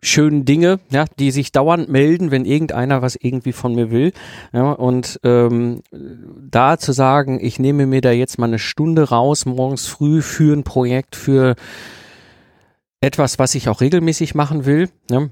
schönen 0.00 0.44
Dinge, 0.44 0.78
ja, 0.90 1.06
die 1.18 1.30
sich 1.30 1.50
dauernd 1.50 1.88
melden, 1.88 2.30
wenn 2.30 2.44
irgendeiner 2.44 3.02
was 3.02 3.16
irgendwie 3.16 3.52
von 3.52 3.74
mir 3.74 3.90
will. 3.90 4.12
Ja, 4.52 4.72
und 4.72 5.18
ähm, 5.24 5.82
da 5.90 6.78
zu 6.78 6.92
sagen, 6.92 7.38
ich 7.40 7.58
nehme 7.58 7.86
mir 7.86 8.00
da 8.00 8.12
jetzt 8.12 8.38
mal 8.38 8.46
eine 8.46 8.60
Stunde 8.60 9.08
raus, 9.08 9.44
morgens 9.44 9.86
früh 9.86 10.22
für 10.22 10.56
ein 10.56 10.62
Projekt, 10.62 11.16
für 11.16 11.56
etwas, 13.00 13.38
was 13.38 13.54
ich 13.54 13.68
auch 13.68 13.80
regelmäßig 13.80 14.34
machen 14.34 14.64
will, 14.64 14.88
ja, 15.10 15.28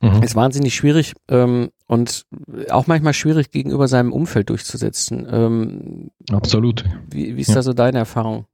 mhm. 0.00 0.22
ist 0.22 0.34
wahnsinnig 0.34 0.74
schwierig 0.74 1.14
ähm, 1.28 1.70
und 1.86 2.26
auch 2.70 2.86
manchmal 2.86 3.14
schwierig 3.14 3.50
gegenüber 3.50 3.88
seinem 3.88 4.12
Umfeld 4.12 4.50
durchzusetzen. 4.50 5.26
Ähm, 5.30 6.10
Absolut. 6.30 6.84
Wie, 7.10 7.36
wie 7.36 7.40
ist 7.40 7.48
ja. 7.48 7.56
da 7.56 7.62
so 7.62 7.72
deine 7.72 7.98
Erfahrung? 7.98 8.46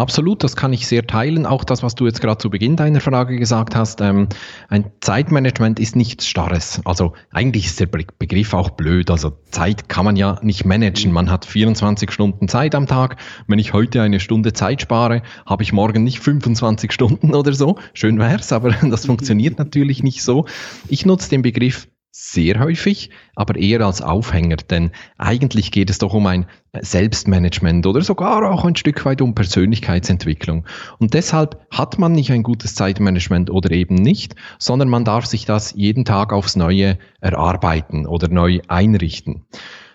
Absolut, 0.00 0.42
das 0.42 0.56
kann 0.56 0.72
ich 0.72 0.86
sehr 0.86 1.06
teilen. 1.06 1.44
Auch 1.44 1.62
das, 1.62 1.82
was 1.82 1.94
du 1.94 2.06
jetzt 2.06 2.22
gerade 2.22 2.38
zu 2.38 2.48
Beginn 2.48 2.74
deiner 2.74 3.00
Frage 3.00 3.36
gesagt 3.36 3.76
hast. 3.76 4.00
Ähm, 4.00 4.28
ein 4.70 4.90
Zeitmanagement 5.02 5.78
ist 5.78 5.94
nichts 5.94 6.26
Starres. 6.26 6.80
Also 6.86 7.12
eigentlich 7.30 7.66
ist 7.66 7.80
der 7.80 7.84
Begriff 7.84 8.54
auch 8.54 8.70
blöd. 8.70 9.10
Also 9.10 9.36
Zeit 9.50 9.90
kann 9.90 10.06
man 10.06 10.16
ja 10.16 10.38
nicht 10.40 10.64
managen. 10.64 11.12
Man 11.12 11.30
hat 11.30 11.44
24 11.44 12.10
Stunden 12.10 12.48
Zeit 12.48 12.74
am 12.74 12.86
Tag. 12.86 13.18
Wenn 13.46 13.58
ich 13.58 13.74
heute 13.74 14.00
eine 14.00 14.20
Stunde 14.20 14.54
Zeit 14.54 14.80
spare, 14.80 15.20
habe 15.44 15.64
ich 15.64 15.74
morgen 15.74 16.02
nicht 16.02 16.20
25 16.20 16.92
Stunden 16.92 17.34
oder 17.34 17.52
so. 17.52 17.76
Schön 17.92 18.18
wär's, 18.18 18.54
aber 18.54 18.70
das 18.82 19.04
funktioniert 19.04 19.58
natürlich 19.58 20.02
nicht 20.02 20.22
so. 20.22 20.46
Ich 20.88 21.04
nutze 21.04 21.28
den 21.28 21.42
Begriff 21.42 21.88
sehr 22.12 22.58
häufig, 22.58 23.10
aber 23.36 23.56
eher 23.56 23.80
als 23.82 24.02
Aufhänger, 24.02 24.56
denn 24.56 24.90
eigentlich 25.16 25.70
geht 25.70 25.90
es 25.90 25.98
doch 25.98 26.12
um 26.12 26.26
ein 26.26 26.46
Selbstmanagement 26.78 27.86
oder 27.86 28.02
sogar 28.02 28.50
auch 28.50 28.64
ein 28.64 28.76
Stück 28.76 29.04
weit 29.04 29.22
um 29.22 29.34
Persönlichkeitsentwicklung. 29.34 30.66
Und 30.98 31.14
deshalb 31.14 31.60
hat 31.70 31.98
man 31.98 32.12
nicht 32.12 32.32
ein 32.32 32.42
gutes 32.42 32.74
Zeitmanagement 32.74 33.50
oder 33.50 33.70
eben 33.70 33.94
nicht, 33.94 34.34
sondern 34.58 34.88
man 34.88 35.04
darf 35.04 35.26
sich 35.26 35.44
das 35.44 35.72
jeden 35.76 36.04
Tag 36.04 36.32
aufs 36.32 36.56
Neue 36.56 36.98
erarbeiten 37.20 38.06
oder 38.06 38.28
neu 38.28 38.60
einrichten. 38.68 39.46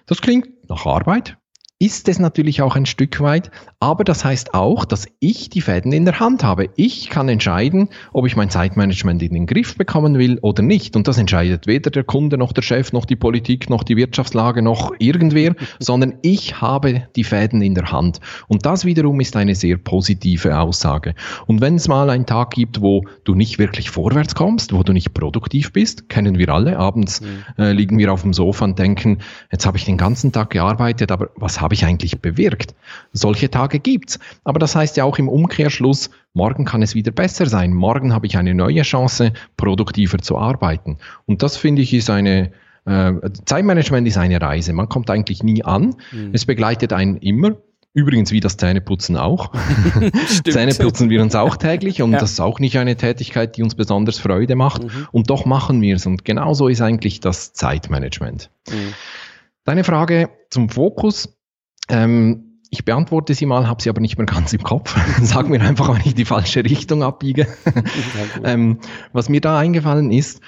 Das 0.06 0.22
klingt 0.22 0.70
nach 0.70 0.86
Arbeit, 0.86 1.38
ist 1.86 2.10
es 2.10 2.18
natürlich 2.18 2.64
auch 2.64 2.76
ein 2.76 2.88
Stück 2.88 3.22
weit, 3.22 3.52
aber 3.80 4.04
das 4.04 4.26
heißt 4.26 4.56
auch, 4.56 4.86
dass 4.86 5.06
ich 5.20 5.52
die 5.52 5.62
Fäden 5.62 5.92
in 5.92 6.04
der 6.04 6.20
Hand 6.20 6.44
habe. 6.44 6.70
Ich 6.76 7.12
kann 7.12 7.30
entscheiden, 7.30 7.90
ob 8.12 8.26
ich 8.26 8.36
mein 8.36 8.50
Zeitmanagement 8.50 9.22
in 9.22 9.36
den 9.36 9.46
Griff 9.46 9.78
bekommen 9.78 10.18
will 10.18 10.40
oder 10.42 10.64
nicht. 10.64 10.96
Und 10.96 11.08
das 11.08 11.20
entscheidet 11.20 11.68
weder 11.68 11.92
der 11.92 12.04
Kunde 12.04 12.40
noch 12.40 12.54
der 12.54 12.64
Chef 12.64 12.92
noch 12.92 13.06
die 13.06 13.16
Politik 13.16 13.70
noch 13.70 13.84
die 13.84 13.98
Wirtschaftslage 13.98 14.64
noch 14.64 14.94
irgendwer, 14.98 15.54
sondern 15.80 16.16
ich 16.24 16.60
habe 16.60 17.04
die 17.16 17.24
Fäden 17.24 17.62
in 17.62 17.76
der 17.76 17.92
Hand. 17.92 18.20
Und 18.48 18.66
das 18.66 18.86
wiederum 18.86 19.20
ist 19.20 19.36
eine 19.36 19.54
sehr 19.54 19.78
positive 19.78 20.58
Aussage. 20.58 21.14
Und 21.46 21.62
wenn 21.62 21.76
es 21.76 21.88
mal 21.88 22.10
einen 22.10 22.26
Tag 22.26 22.50
gibt, 22.50 22.82
wo 22.82 23.04
du 23.26 23.36
nicht 23.36 23.60
wirklich 23.60 23.92
vorwärts 23.92 24.34
kommst, 24.34 24.74
wo 24.74 24.82
du 24.82 24.92
nicht 24.92 25.14
produktiv 25.14 25.72
bist, 25.72 26.10
kennen 26.10 26.40
wir 26.40 26.50
alle. 26.50 26.80
Abends 26.80 27.22
mhm. 27.22 27.44
äh, 27.64 27.74
liegen 27.74 28.00
wir 28.00 28.12
auf 28.12 28.24
dem 28.24 28.34
Sofa 28.34 28.66
und 28.66 28.80
denken, 28.80 29.20
jetzt 29.52 29.68
habe 29.68 29.78
ich 29.78 29.86
den 29.86 29.98
ganzen 29.98 30.32
Tag 30.32 30.50
gearbeitet, 30.50 31.12
aber 31.12 31.30
was 31.36 31.62
habe 31.62 31.75
ich 31.75 31.75
eigentlich 31.84 32.22
bewirkt? 32.22 32.76
Solche 33.12 33.50
Tage 33.50 33.80
gibt's. 33.80 34.20
Aber 34.44 34.60
das 34.60 34.76
heißt 34.76 34.96
ja 34.96 35.04
auch 35.04 35.18
im 35.18 35.28
Umkehrschluss, 35.28 36.10
morgen 36.34 36.64
kann 36.64 36.82
es 36.82 36.96
wieder 36.96 37.12
besser 37.12 37.48
sein. 37.48 37.74
Morgen 37.74 38.14
habe 38.14 38.28
ich 38.28 38.38
eine 38.38 38.54
neue 38.54 38.84
Chance, 38.84 39.34
produktiver 39.58 40.20
zu 40.20 40.38
arbeiten. 40.38 40.98
Und 41.26 41.44
das 41.44 41.58
finde 41.58 41.82
ich 41.82 41.94
ist 41.94 42.10
eine, 42.10 42.52
äh, 42.86 43.12
Zeitmanagement 43.46 44.08
ist 44.08 44.18
eine 44.18 44.40
Reise. 44.40 44.74
Man 44.74 44.88
kommt 44.88 45.10
eigentlich 45.10 45.44
nie 45.44 45.64
an. 45.64 45.96
Mhm. 46.12 46.30
Es 46.32 46.46
begleitet 46.46 46.94
einen 46.94 47.18
immer. 47.18 47.58
Übrigens 47.94 48.32
wie 48.32 48.42
das 48.42 48.58
Zähneputzen 48.58 49.16
auch. 49.16 49.52
Zähneputzen 50.50 51.10
wir 51.10 51.22
uns 51.22 51.34
auch 51.34 51.56
täglich 51.56 52.02
und 52.02 52.12
ja. 52.12 52.20
das 52.20 52.34
ist 52.34 52.40
auch 52.42 52.60
nicht 52.60 52.78
eine 52.78 52.98
Tätigkeit, 52.98 53.56
die 53.56 53.64
uns 53.64 53.74
besonders 53.74 54.20
Freude 54.20 54.56
macht. 54.56 54.84
Mhm. 54.84 55.08
Und 55.12 55.30
doch 55.30 55.46
machen 55.46 55.82
wir 55.82 55.96
es. 55.96 56.06
Und 56.06 56.26
genauso 56.26 56.68
ist 56.68 56.82
eigentlich 56.82 57.22
das 57.22 57.54
Zeitmanagement. 57.54 58.50
Mhm. 58.70 58.94
Deine 59.64 59.84
Frage 59.84 60.30
zum 60.50 60.70
Fokus. 60.70 61.35
Ähm, 61.90 62.62
ich 62.70 62.84
beantworte 62.84 63.34
sie 63.34 63.46
mal, 63.46 63.68
habe 63.68 63.82
sie 63.82 63.90
aber 63.90 64.02
nicht 64.02 64.18
mehr 64.18 64.26
ganz 64.26 64.52
im 64.54 64.64
Kopf. 64.64 64.96
Sag 65.22 65.50
mir 65.50 65.62
einfach, 65.62 65.94
wenn 65.94 66.02
ich 66.06 66.16
die 66.16 66.26
falsche 66.26 66.64
Richtung 66.64 67.04
abbiege. 67.04 67.48
ähm, 68.44 68.80
was 69.14 69.30
mir 69.30 69.42
da 69.42 69.58
eingefallen 69.58 70.12
ist, 70.12 70.42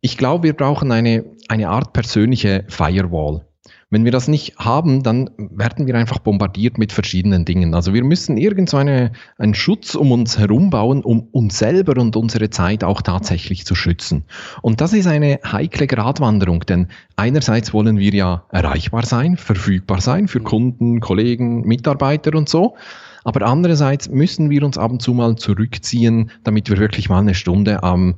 ich 0.00 0.18
glaube, 0.18 0.44
wir 0.44 0.52
brauchen 0.54 0.90
eine, 0.90 1.24
eine 1.48 1.68
Art 1.68 1.92
persönliche 1.92 2.64
Firewall. 2.68 3.46
Wenn 3.92 4.06
wir 4.06 4.10
das 4.10 4.26
nicht 4.26 4.56
haben, 4.56 5.02
dann 5.02 5.28
werden 5.36 5.86
wir 5.86 5.94
einfach 5.96 6.18
bombardiert 6.18 6.78
mit 6.78 6.92
verschiedenen 6.92 7.44
Dingen. 7.44 7.74
Also 7.74 7.92
wir 7.92 8.02
müssen 8.02 8.38
irgend 8.38 8.70
so 8.70 8.78
eine, 8.78 9.12
einen 9.36 9.52
Schutz 9.52 9.94
um 9.94 10.12
uns 10.12 10.38
herum 10.38 10.70
bauen, 10.70 11.02
um 11.02 11.28
uns 11.30 11.58
selber 11.58 12.00
und 12.00 12.16
unsere 12.16 12.48
Zeit 12.48 12.84
auch 12.84 13.02
tatsächlich 13.02 13.66
zu 13.66 13.74
schützen. 13.74 14.24
Und 14.62 14.80
das 14.80 14.94
ist 14.94 15.06
eine 15.06 15.40
heikle 15.44 15.86
Gratwanderung, 15.86 16.60
denn 16.60 16.88
einerseits 17.16 17.74
wollen 17.74 17.98
wir 17.98 18.14
ja 18.14 18.44
erreichbar 18.50 19.04
sein, 19.04 19.36
verfügbar 19.36 20.00
sein 20.00 20.26
für 20.26 20.40
Kunden, 20.40 21.00
Kollegen, 21.00 21.60
Mitarbeiter 21.60 22.34
und 22.34 22.48
so. 22.48 22.76
Aber 23.24 23.46
andererseits 23.46 24.08
müssen 24.08 24.48
wir 24.48 24.62
uns 24.62 24.78
ab 24.78 24.90
und 24.90 25.02
zu 25.02 25.12
mal 25.12 25.36
zurückziehen, 25.36 26.30
damit 26.44 26.70
wir 26.70 26.78
wirklich 26.78 27.10
mal 27.10 27.20
eine 27.20 27.34
Stunde 27.34 27.82
am 27.82 28.14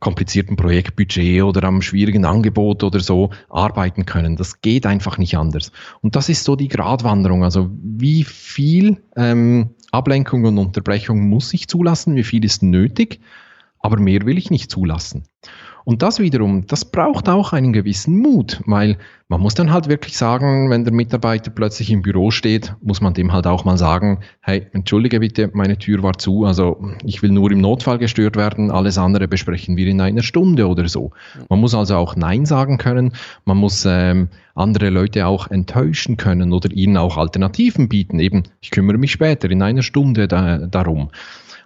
komplizierten 0.00 0.56
Projektbudget 0.56 1.42
oder 1.42 1.64
am 1.64 1.80
schwierigen 1.80 2.24
Angebot 2.24 2.84
oder 2.84 3.00
so 3.00 3.30
arbeiten 3.48 4.04
können. 4.04 4.36
Das 4.36 4.60
geht 4.60 4.86
einfach 4.86 5.16
nicht 5.18 5.36
anders. 5.36 5.72
Und 6.02 6.16
das 6.16 6.28
ist 6.28 6.44
so 6.44 6.54
die 6.54 6.68
Gratwanderung. 6.68 7.44
Also 7.44 7.70
wie 7.72 8.24
viel 8.24 9.02
ähm, 9.16 9.70
Ablenkung 9.92 10.44
und 10.44 10.58
Unterbrechung 10.58 11.28
muss 11.28 11.54
ich 11.54 11.68
zulassen, 11.68 12.14
wie 12.16 12.24
viel 12.24 12.44
ist 12.44 12.62
nötig, 12.62 13.20
aber 13.78 13.98
mehr 13.98 14.26
will 14.26 14.36
ich 14.36 14.50
nicht 14.50 14.70
zulassen. 14.70 15.24
Und 15.84 16.02
das 16.02 16.18
wiederum, 16.18 16.66
das 16.66 16.84
braucht 16.84 17.28
auch 17.28 17.52
einen 17.52 17.72
gewissen 17.72 18.18
Mut, 18.18 18.60
weil 18.66 18.98
man 19.28 19.40
muss 19.40 19.54
dann 19.54 19.72
halt 19.72 19.88
wirklich 19.88 20.16
sagen, 20.16 20.70
wenn 20.70 20.84
der 20.84 20.92
Mitarbeiter 20.94 21.50
plötzlich 21.50 21.90
im 21.90 22.02
Büro 22.02 22.30
steht, 22.30 22.74
muss 22.80 23.00
man 23.00 23.12
dem 23.12 23.32
halt 23.32 23.48
auch 23.48 23.64
mal 23.64 23.76
sagen, 23.76 24.20
hey, 24.40 24.68
entschuldige 24.72 25.18
bitte, 25.18 25.50
meine 25.52 25.78
Tür 25.78 26.04
war 26.04 26.16
zu, 26.16 26.44
also 26.44 26.80
ich 27.04 27.22
will 27.22 27.32
nur 27.32 27.50
im 27.50 27.60
Notfall 27.60 27.98
gestört 27.98 28.36
werden, 28.36 28.70
alles 28.70 28.98
andere 28.98 29.26
besprechen 29.26 29.76
wir 29.76 29.88
in 29.88 30.00
einer 30.00 30.22
Stunde 30.22 30.68
oder 30.68 30.88
so. 30.88 31.10
Man 31.48 31.58
muss 31.58 31.74
also 31.74 31.96
auch 31.96 32.14
Nein 32.14 32.46
sagen 32.46 32.78
können, 32.78 33.14
man 33.44 33.56
muss 33.56 33.84
ähm, 33.84 34.28
andere 34.54 34.90
Leute 34.90 35.26
auch 35.26 35.50
enttäuschen 35.50 36.16
können 36.16 36.52
oder 36.52 36.70
ihnen 36.70 36.96
auch 36.96 37.16
Alternativen 37.16 37.88
bieten, 37.88 38.20
eben, 38.20 38.44
ich 38.60 38.70
kümmere 38.70 38.96
mich 38.96 39.10
später 39.10 39.50
in 39.50 39.60
einer 39.60 39.82
Stunde 39.82 40.28
da, 40.28 40.58
darum. 40.58 41.10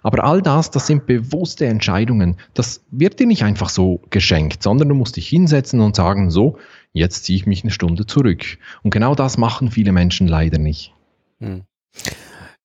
Aber 0.03 0.23
all 0.23 0.41
das, 0.41 0.71
das 0.71 0.87
sind 0.87 1.05
bewusste 1.05 1.67
Entscheidungen. 1.67 2.37
Das 2.55 2.83
wird 2.89 3.19
dir 3.19 3.27
nicht 3.27 3.43
einfach 3.43 3.69
so 3.69 4.01
geschenkt, 4.09 4.63
sondern 4.63 4.89
du 4.89 4.95
musst 4.95 5.15
dich 5.15 5.27
hinsetzen 5.27 5.79
und 5.79 5.95
sagen, 5.95 6.31
so, 6.31 6.57
jetzt 6.93 7.25
ziehe 7.25 7.37
ich 7.37 7.45
mich 7.45 7.63
eine 7.63 7.71
Stunde 7.71 8.05
zurück. 8.05 8.57
Und 8.83 8.91
genau 8.91 9.15
das 9.15 9.37
machen 9.37 9.71
viele 9.71 9.91
Menschen 9.91 10.27
leider 10.27 10.57
nicht. 10.57 10.93
Hm. 11.39 11.63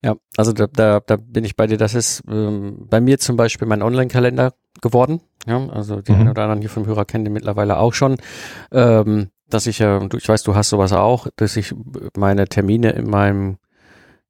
Ja, 0.03 0.17
also 0.37 0.53
da, 0.53 0.67
da, 0.67 1.01
da 1.01 1.17
bin 1.17 1.45
ich 1.45 1.57
bei 1.57 1.67
dir. 1.67 1.79
Das 1.79 1.95
ist 1.95 2.23
ähm, 2.29 2.87
bei 2.89 3.01
mir 3.01 3.19
zum 3.19 3.37
Beispiel 3.37 3.67
mein 3.67 3.83
Online-Kalender 3.83 4.55
geworden. 4.81 5.21
Ja, 5.47 5.69
also 5.69 6.01
die 6.01 6.13
mhm. 6.13 6.21
einen 6.21 6.29
oder 6.31 6.43
anderen 6.43 6.61
hier 6.61 6.71
vom 6.71 6.87
Hörer 6.87 7.05
kennen 7.05 7.25
den 7.25 7.33
mittlerweile 7.33 7.79
auch 7.79 7.95
schon. 7.95 8.17
Ähm, 8.73 9.31
dass 9.49 9.67
ich 9.67 9.79
ja, 9.79 10.01
ich 10.13 10.29
weiß, 10.29 10.43
du 10.43 10.55
hast 10.55 10.71
sowas 10.71 10.93
auch, 10.93 11.29
dass 11.37 11.57
ich 11.57 11.75
meine 12.17 12.47
Termine 12.47 12.91
in 12.91 13.09
meinem 13.09 13.59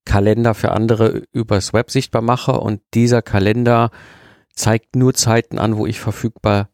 Kalender 0.05 0.55
für 0.55 0.73
andere 0.73 1.25
übers 1.33 1.73
Web 1.73 1.91
sichtbar 1.91 2.23
mache 2.23 2.53
und 2.53 2.81
dieser 2.95 3.23
Kalender 3.23 3.91
zeigt 4.55 4.95
nur 4.95 5.15
Zeiten 5.15 5.59
an, 5.59 5.77
wo 5.77 5.87
ich 5.87 6.01
verfügbar 6.01 6.69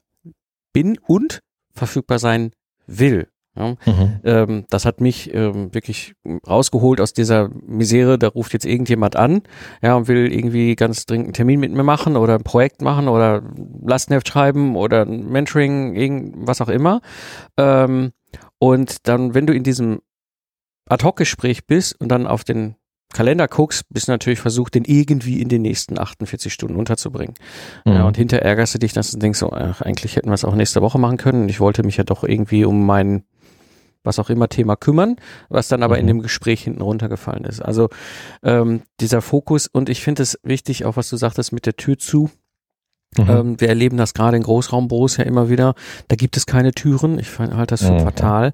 bin 0.72 0.98
und 0.98 1.40
verfügbar 1.72 2.18
sein 2.18 2.52
will. 2.86 3.28
Ja, 3.54 3.72
mhm. 3.84 4.20
ähm, 4.24 4.64
das 4.70 4.86
hat 4.86 5.02
mich 5.02 5.32
ähm, 5.34 5.74
wirklich 5.74 6.14
rausgeholt 6.48 7.02
aus 7.02 7.12
dieser 7.12 7.50
Misere. 7.50 8.18
Da 8.18 8.28
ruft 8.28 8.54
jetzt 8.54 8.64
irgendjemand 8.64 9.14
an, 9.14 9.42
ja, 9.82 9.94
und 9.94 10.08
will 10.08 10.32
irgendwie 10.32 10.74
ganz 10.74 11.04
dringend 11.04 11.26
einen 11.26 11.34
Termin 11.34 11.60
mit 11.60 11.70
mir 11.72 11.82
machen 11.82 12.16
oder 12.16 12.34
ein 12.34 12.44
Projekt 12.44 12.80
machen 12.80 13.08
oder 13.08 13.42
Lastenheft 13.84 14.26
schreiben 14.26 14.74
oder 14.74 15.02
ein 15.02 15.28
Mentoring, 15.28 15.94
irgend, 15.94 16.46
was 16.46 16.62
auch 16.62 16.70
immer. 16.70 17.02
Ähm, 17.58 18.12
und 18.58 19.06
dann, 19.06 19.34
wenn 19.34 19.46
du 19.46 19.52
in 19.52 19.64
diesem 19.64 20.00
Ad-Hoc-Gespräch 20.88 21.66
bist 21.66 22.00
und 22.00 22.08
dann 22.08 22.26
auf 22.26 22.44
den 22.44 22.76
Kalender 23.12 23.48
guckst, 23.48 23.84
bist 23.90 24.08
du 24.08 24.12
natürlich 24.12 24.40
versucht, 24.40 24.74
den 24.74 24.84
irgendwie 24.84 25.40
in 25.40 25.48
den 25.48 25.62
nächsten 25.62 25.98
48 25.98 26.52
Stunden 26.52 26.76
unterzubringen. 26.76 27.34
Mhm. 27.84 27.92
Ja, 27.92 28.04
und 28.04 28.16
hinterher 28.16 28.44
ärgerst 28.44 28.74
du 28.74 28.78
dich, 28.78 28.92
dass 28.92 29.10
du 29.10 29.18
denkst, 29.18 29.38
so, 29.38 29.52
ach, 29.52 29.80
eigentlich 29.82 30.16
hätten 30.16 30.28
wir 30.28 30.34
es 30.34 30.44
auch 30.44 30.54
nächste 30.54 30.82
Woche 30.82 30.98
machen 30.98 31.16
können. 31.16 31.48
Ich 31.48 31.60
wollte 31.60 31.82
mich 31.82 31.96
ja 31.96 32.04
doch 32.04 32.24
irgendwie 32.24 32.64
um 32.64 32.84
mein, 32.86 33.24
was 34.02 34.18
auch 34.18 34.30
immer, 34.30 34.48
Thema 34.48 34.76
kümmern, 34.76 35.16
was 35.48 35.68
dann 35.68 35.82
aber 35.82 35.96
mhm. 35.96 36.00
in 36.00 36.06
dem 36.08 36.22
Gespräch 36.22 36.62
hinten 36.62 36.82
runtergefallen 36.82 37.44
ist. 37.44 37.60
Also 37.60 37.88
ähm, 38.42 38.82
dieser 39.00 39.22
Fokus 39.22 39.68
und 39.68 39.88
ich 39.88 40.02
finde 40.02 40.22
es 40.22 40.38
wichtig, 40.42 40.84
auch 40.84 40.96
was 40.96 41.08
du 41.08 41.16
sagtest 41.16 41.52
mit 41.52 41.66
der 41.66 41.76
Tür 41.76 41.98
zu, 41.98 42.30
Mhm. 43.18 43.28
Ähm, 43.28 43.60
wir 43.60 43.68
erleben 43.68 43.96
das 43.96 44.14
gerade 44.14 44.36
in 44.36 44.42
Großraumbüros 44.42 45.18
ja 45.18 45.24
immer 45.24 45.50
wieder. 45.50 45.74
Da 46.08 46.16
gibt 46.16 46.36
es 46.36 46.46
keine 46.46 46.72
Türen. 46.72 47.18
Ich 47.18 47.38
halte 47.38 47.66
das 47.66 47.82
für 47.82 47.92
mhm. 47.92 48.00
fatal. 48.00 48.52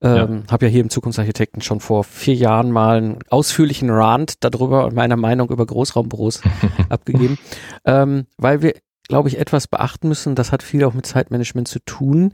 Ähm, 0.00 0.44
ja. 0.46 0.52
Habe 0.52 0.66
ja 0.66 0.72
hier 0.72 0.80
im 0.80 0.90
Zukunftsarchitekten 0.90 1.60
schon 1.60 1.80
vor 1.80 2.04
vier 2.04 2.34
Jahren 2.34 2.70
mal 2.70 2.98
einen 2.98 3.18
ausführlichen 3.28 3.90
Rant 3.90 4.36
darüber 4.40 4.86
und 4.86 4.94
meiner 4.94 5.16
Meinung 5.16 5.50
über 5.50 5.66
Großraumbüros 5.66 6.40
abgegeben, 6.88 7.38
ähm, 7.84 8.26
weil 8.38 8.62
wir, 8.62 8.74
glaube 9.08 9.28
ich, 9.28 9.38
etwas 9.38 9.66
beachten 9.66 10.08
müssen. 10.08 10.34
Das 10.34 10.52
hat 10.52 10.62
viel 10.62 10.84
auch 10.84 10.94
mit 10.94 11.04
Zeitmanagement 11.04 11.68
zu 11.68 11.80
tun. 11.80 12.32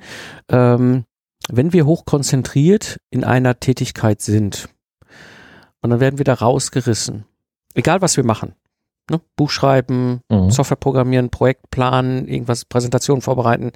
Ähm, 0.49 1.05
wenn 1.51 1.73
wir 1.73 1.87
hochkonzentriert 1.87 3.01
in 3.11 3.25
einer 3.25 3.59
Tätigkeit 3.59 4.23
sind 4.23 4.69
und 5.83 5.91
dann 5.91 6.01
werden 6.01 6.19
wir 6.19 6.25
da 6.25 6.35
rausgerissen, 6.35 7.25
egal 7.75 8.01
was 8.01 8.17
wir 8.17 8.25
machen 8.25 8.55
Ne? 9.11 9.21
Buch 9.37 9.51
schreiben, 9.51 10.21
mhm. 10.31 10.51
Software 10.51 10.77
programmieren, 10.77 11.31
Projekt 11.31 11.71
planen, 11.71 12.27
irgendwas, 12.27 12.65
Präsentation 12.65 13.21
vorbereiten, 13.21 13.71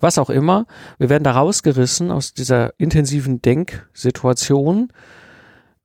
was 0.00 0.18
auch 0.18 0.30
immer. 0.30 0.66
Wir 0.98 1.10
werden 1.10 1.24
da 1.24 1.32
rausgerissen 1.32 2.10
aus 2.10 2.32
dieser 2.32 2.72
intensiven 2.78 3.42
Denksituation. 3.42 4.88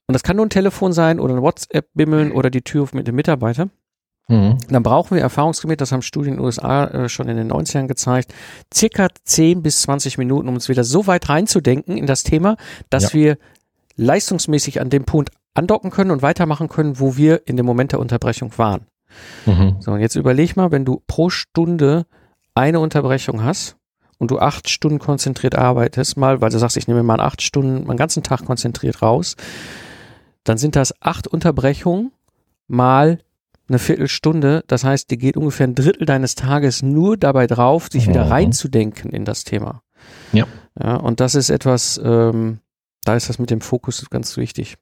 Und 0.08 0.14
das 0.14 0.24
kann 0.24 0.38
nur 0.38 0.46
ein 0.46 0.52
Telefon 0.52 0.94
sein 0.94 1.20
oder 1.20 1.36
ein 1.36 1.42
WhatsApp-Bimmeln 1.42 2.32
oder 2.32 2.50
die 2.50 2.62
Tür 2.62 2.88
mit 2.94 3.08
dem 3.08 3.16
Mitarbeiter. 3.16 3.70
Mhm. 4.28 4.58
Dann 4.70 4.84
brauchen 4.84 5.16
wir 5.16 5.22
erfahrungsgemäß, 5.22 5.78
das 5.78 5.92
haben 5.92 6.02
Studien 6.02 6.36
in 6.36 6.40
den 6.40 6.46
USA 6.46 6.86
äh, 6.86 7.10
schon 7.10 7.28
in 7.28 7.38
den 7.38 7.52
90ern 7.52 7.88
gezeigt, 7.88 8.34
circa 8.74 9.08
10 9.24 9.62
bis 9.62 9.82
20 9.84 10.18
Minuten, 10.18 10.48
um 10.48 10.56
uns 10.56 10.70
wieder 10.70 10.84
so 10.84 11.06
weit 11.08 11.30
reinzudenken 11.30 11.98
in 11.98 12.08
das 12.08 12.24
Thema, 12.24 12.56
dass 12.90 13.12
ja. 13.12 13.14
wir 13.14 13.38
leistungsmäßig 13.98 14.82
an 14.82 14.90
dem 14.90 15.06
Punkt 15.06 15.32
andocken 15.56 15.90
können 15.90 16.12
und 16.12 16.22
weitermachen 16.22 16.70
können, 16.70 17.00
wo 17.00 17.18
wir 17.18 17.48
in 17.48 17.58
dem 17.58 17.66
Moment 17.66 17.92
der 17.92 18.00
Unterbrechung 18.00 18.56
waren. 18.58 18.86
Mhm. 19.46 19.78
So, 19.80 19.92
und 19.92 20.02
jetzt 20.02 20.16
überleg 20.16 20.56
mal, 20.56 20.72
wenn 20.72 20.86
du 20.86 21.02
pro 21.08 21.30
Stunde 21.30 22.06
eine 22.54 22.80
Unterbrechung 22.80 23.44
hast 23.44 23.78
und 24.18 24.32
du 24.32 24.40
acht 24.40 24.70
Stunden 24.70 25.00
konzentriert 25.00 25.56
arbeitest, 25.56 26.18
mal, 26.18 26.42
weil 26.42 26.50
du 26.50 26.60
sagst, 26.60 26.78
ich 26.78 26.88
nehme 26.88 27.04
mal 27.04 27.20
acht 27.20 27.42
Stunden, 27.42 27.88
meinen 27.88 27.98
ganzen 27.98 28.24
Tag 28.24 28.46
konzentriert 28.46 29.02
raus, 29.02 29.36
dann 30.44 30.58
sind 30.58 30.76
das 30.76 30.94
acht 31.02 31.28
Unterbrechungen 31.28 32.12
mal 32.68 33.20
eine 33.68 33.80
Viertelstunde. 33.80 34.64
Das 34.68 34.84
heißt, 34.84 35.10
dir 35.10 35.18
geht 35.18 35.38
ungefähr 35.38 35.68
ein 35.68 35.76
Drittel 35.76 36.06
deines 36.06 36.36
Tages 36.36 36.84
nur 36.84 37.18
dabei 37.18 37.48
drauf, 37.48 37.88
sich 37.92 38.06
mhm. 38.06 38.12
wieder 38.12 38.30
reinzudenken 38.30 39.12
in 39.12 39.26
das 39.26 39.44
Thema. 39.44 39.82
Ja. 40.34 40.46
Ja, 40.82 40.98
und 40.98 41.20
das 41.20 41.36
ist 41.36 41.50
etwas, 41.50 42.00
ähm, 42.04 42.60
da 43.06 43.16
ist 43.16 43.30
das 43.30 43.40
mit 43.40 43.52
dem 43.52 43.62
Fokus 43.62 44.06
ganz 44.10 44.36
wichtig. 44.36 44.78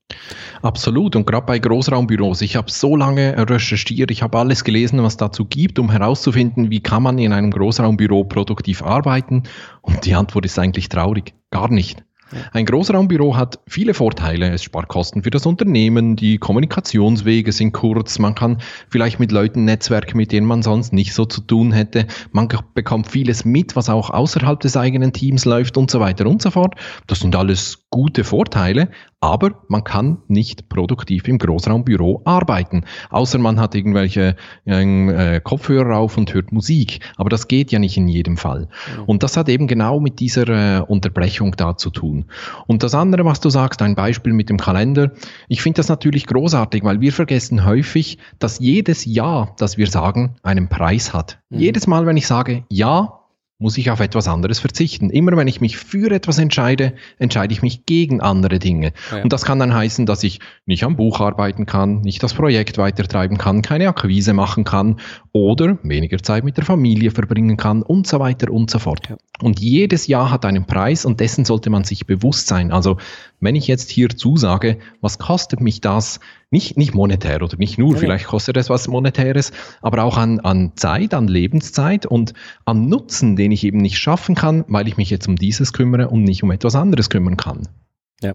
Absolut. 0.62 1.16
Und 1.16 1.28
gerade 1.28 1.46
bei 1.46 1.60
Großraumbüros, 1.60 2.42
ich 2.42 2.56
habe 2.56 2.72
so 2.72 2.96
lange 2.96 3.36
recherchiert, 3.50 4.12
ich 4.12 4.24
habe 4.24 4.40
alles 4.40 4.64
gelesen, 4.64 5.04
was 5.04 5.18
dazu 5.18 5.46
gibt, 5.46 5.78
um 5.78 5.92
herauszufinden, 5.92 6.72
wie 6.72 6.82
kann 6.82 7.04
man 7.04 7.20
in 7.20 7.34
einem 7.34 7.52
Großraumbüro 7.52 8.24
produktiv 8.24 8.82
arbeiten. 8.82 9.44
Und 9.82 10.06
die 10.06 10.16
Antwort 10.16 10.46
ist 10.46 10.58
eigentlich 10.58 10.90
traurig. 10.90 11.34
Gar 11.52 11.70
nicht. 11.70 12.04
Ein 12.52 12.66
Großraumbüro 12.66 13.36
hat 13.36 13.60
viele 13.68 13.94
Vorteile. 13.94 14.52
Es 14.52 14.64
spart 14.64 14.88
Kosten 14.88 15.24
für 15.24 15.30
das 15.30 15.46
Unternehmen, 15.46 16.16
die 16.16 16.38
Kommunikationswege 16.38 17.52
sind 17.52 17.74
kurz, 17.74 18.20
man 18.20 18.36
kann 18.36 18.58
vielleicht 18.90 19.20
mit 19.20 19.32
Leuten 19.32 19.66
netzwerken, 19.66 20.18
mit 20.18 20.32
denen 20.32 20.48
man 20.48 20.64
sonst 20.64 20.94
nicht 20.94 21.14
so 21.14 21.26
zu 21.26 21.42
tun 21.42 21.72
hätte. 21.72 22.08
Man 22.32 22.48
bekommt 22.74 23.08
vieles 23.08 23.46
mit, 23.46 23.76
was 23.76 23.90
auch 23.90 24.10
außerhalb 24.10 24.60
des 24.60 24.78
eigenen 24.78 25.14
Teams 25.14 25.46
läuft 25.46 25.78
und 25.78 25.90
so 25.90 26.00
weiter 26.00 26.26
und 26.28 26.42
so 26.42 26.52
fort. 26.52 26.76
Das 27.08 27.20
sind 27.20 27.36
alles 27.36 27.86
gute 27.90 28.24
Vorteile, 28.24 28.90
aber 29.24 29.54
man 29.70 29.86
kann 29.86 30.18
nicht 30.28 30.68
produktiv 30.68 31.30
im 31.30 31.38
Großraumbüro 31.38 32.24
arbeiten, 32.26 32.84
außer 33.10 33.40
man 33.40 33.58
hat 33.58 33.74
irgendwelche 33.74 34.36
äh, 34.66 35.40
Kopfhörer 35.40 35.96
auf 35.96 36.18
und 36.18 36.34
hört 36.34 36.52
Musik. 36.52 37.00
Aber 37.16 37.30
das 37.30 37.48
geht 37.48 37.72
ja 37.72 37.80
nicht 37.80 37.96
in 37.96 38.10
jedem 38.10 38.36
Fall. 38.36 38.68
Und 39.06 39.24
das 39.24 39.38
hat 39.38 39.48
eben 39.48 39.68
genau 39.68 40.02
mit 40.02 40.20
dieser 40.20 40.50
äh, 40.50 40.82
Unterbrechung 40.82 41.56
da 41.56 41.78
zu 41.78 41.90
tun. 41.90 42.26
Und 42.68 42.84
das 42.84 42.94
andere, 42.96 43.24
was 43.24 43.40
du 43.40 43.50
sagst, 43.50 43.82
ein 43.82 43.96
Beispiel 43.96 44.34
mit 44.34 44.50
dem 44.50 44.58
Kalender, 44.58 45.14
ich 45.48 45.62
finde 45.62 45.78
das 45.78 45.88
natürlich 45.88 46.28
großartig, 46.28 46.84
weil 46.84 47.00
wir 47.00 47.14
vergessen 47.14 47.64
häufig, 47.64 48.18
dass 48.40 48.60
jedes 48.60 49.06
Ja, 49.06 49.54
das 49.58 49.78
wir 49.78 49.88
sagen, 49.88 50.36
einen 50.44 50.68
Preis 50.68 51.14
hat. 51.14 51.40
Mhm. 51.50 51.60
Jedes 51.60 51.88
Mal, 51.88 52.06
wenn 52.06 52.18
ich 52.18 52.28
sage 52.28 52.66
Ja, 52.68 53.23
muss 53.60 53.78
ich 53.78 53.90
auf 53.92 54.00
etwas 54.00 54.28
anderes 54.28 54.60
verzichten. 54.60 55.10
Immer 55.10 55.38
wenn 55.38 55.48
ich 55.48 55.62
mich 55.62 55.78
für 55.78 56.12
etwas 56.12 56.38
entscheide, 56.38 56.94
entscheide 57.18 57.54
ich 57.54 57.62
mich 57.62 57.86
gegen 57.86 58.20
andere 58.20 58.60
Dinge. 58.60 58.94
Ja. 59.12 59.24
Und 59.24 59.32
das 59.32 59.46
kann 59.46 59.60
dann 59.60 59.74
heißen, 59.74 60.06
dass 60.06 60.24
ich 60.24 60.40
nicht 60.66 60.84
am 60.84 60.96
Buch 60.96 61.22
arbeiten 61.22 61.66
kann, 61.66 62.02
nicht 62.02 62.22
das 62.24 62.34
Projekt 62.34 62.78
weitertreiben 62.78 63.38
kann, 63.38 63.62
keine 63.62 63.88
Akquise 63.88 64.34
machen 64.34 64.64
kann 64.64 65.00
oder 65.32 65.78
weniger 65.84 66.18
Zeit 66.18 66.44
mit 66.44 66.58
der 66.58 66.66
Familie 66.66 67.12
verbringen 67.12 67.56
kann 67.56 67.84
und 67.84 68.08
so 68.08 68.20
weiter 68.20 68.52
und 68.52 68.70
so 68.70 68.80
fort. 68.80 69.10
Ja. 69.10 69.18
Und 69.42 69.60
jedes 69.60 70.08
Jahr 70.08 70.30
hat 70.30 70.46
einen 70.46 70.66
Preis 70.66 71.06
und 71.06 71.20
dessen 71.20 71.46
sollte 71.46 71.70
man 71.70 71.84
sich 71.84 72.06
bewusst 72.06 72.48
sein. 72.48 72.72
Also 72.72 72.98
wenn 73.44 73.56
ich 73.56 73.68
jetzt 73.68 73.90
hier 73.90 74.10
zusage, 74.10 74.78
was 75.02 75.18
kostet 75.18 75.62
mich 75.62 75.82
das, 75.82 76.20
nicht, 76.50 76.78
nicht 76.78 76.94
monetär 76.94 77.42
oder 77.42 77.58
nicht 77.58 77.78
nur, 77.78 77.94
ja. 77.94 78.00
vielleicht 78.00 78.28
kostet 78.28 78.58
es 78.58 78.70
was 78.70 78.88
Monetäres, 78.88 79.52
aber 79.82 80.04
auch 80.04 80.18
an, 80.18 80.40
an 80.40 80.74
Zeit, 80.76 81.14
an 81.14 81.28
Lebenszeit 81.28 82.06
und 82.06 82.34
an 82.66 82.88
Nutzen, 82.88 83.36
den 83.36 83.52
ich 83.52 83.64
eben 83.64 83.80
nicht 83.80 83.98
schaffen 83.98 84.36
kann, 84.36 84.66
weil 84.68 84.88
ich 84.88 84.98
mich 84.98 85.10
jetzt 85.10 85.28
um 85.28 85.36
dieses 85.36 85.74
kümmere 85.74 86.10
und 86.10 86.24
nicht 86.24 86.44
um 86.44 86.52
etwas 86.52 86.76
anderes 86.76 87.10
kümmern 87.10 87.38
kann. 87.38 87.68
Ja. 88.22 88.34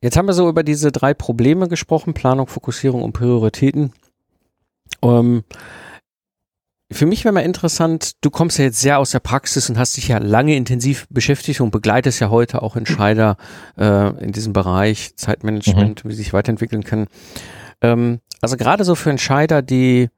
Jetzt 0.00 0.16
haben 0.16 0.26
wir 0.26 0.34
so 0.34 0.48
über 0.48 0.64
diese 0.64 0.90
drei 0.90 1.14
Probleme 1.14 1.68
gesprochen, 1.68 2.12
Planung, 2.12 2.48
Fokussierung 2.48 3.02
und 3.02 3.12
Prioritäten. 3.12 3.92
Ähm, 5.00 5.44
für 6.92 7.06
mich 7.06 7.24
wäre 7.24 7.32
mal 7.32 7.40
interessant, 7.40 8.12
du 8.22 8.30
kommst 8.30 8.58
ja 8.58 8.64
jetzt 8.64 8.80
sehr 8.80 8.98
aus 8.98 9.10
der 9.10 9.20
Praxis 9.20 9.68
und 9.68 9.78
hast 9.78 9.96
dich 9.96 10.08
ja 10.08 10.18
lange 10.18 10.56
intensiv 10.56 11.06
beschäftigt 11.10 11.60
und 11.60 11.70
begleitest 11.70 12.20
ja 12.20 12.30
heute 12.30 12.62
auch 12.62 12.76
Entscheider 12.76 13.36
äh, 13.78 14.08
in 14.24 14.32
diesem 14.32 14.52
Bereich 14.52 15.16
Zeitmanagement, 15.16 16.04
mhm. 16.04 16.08
wie 16.08 16.14
sie 16.14 16.22
sich 16.22 16.32
weiterentwickeln 16.32 16.84
können. 16.84 17.06
Ähm, 17.80 18.20
also 18.40 18.56
gerade 18.56 18.84
so 18.84 18.94
für 18.94 19.10
Entscheider, 19.10 19.62
die 19.62 20.08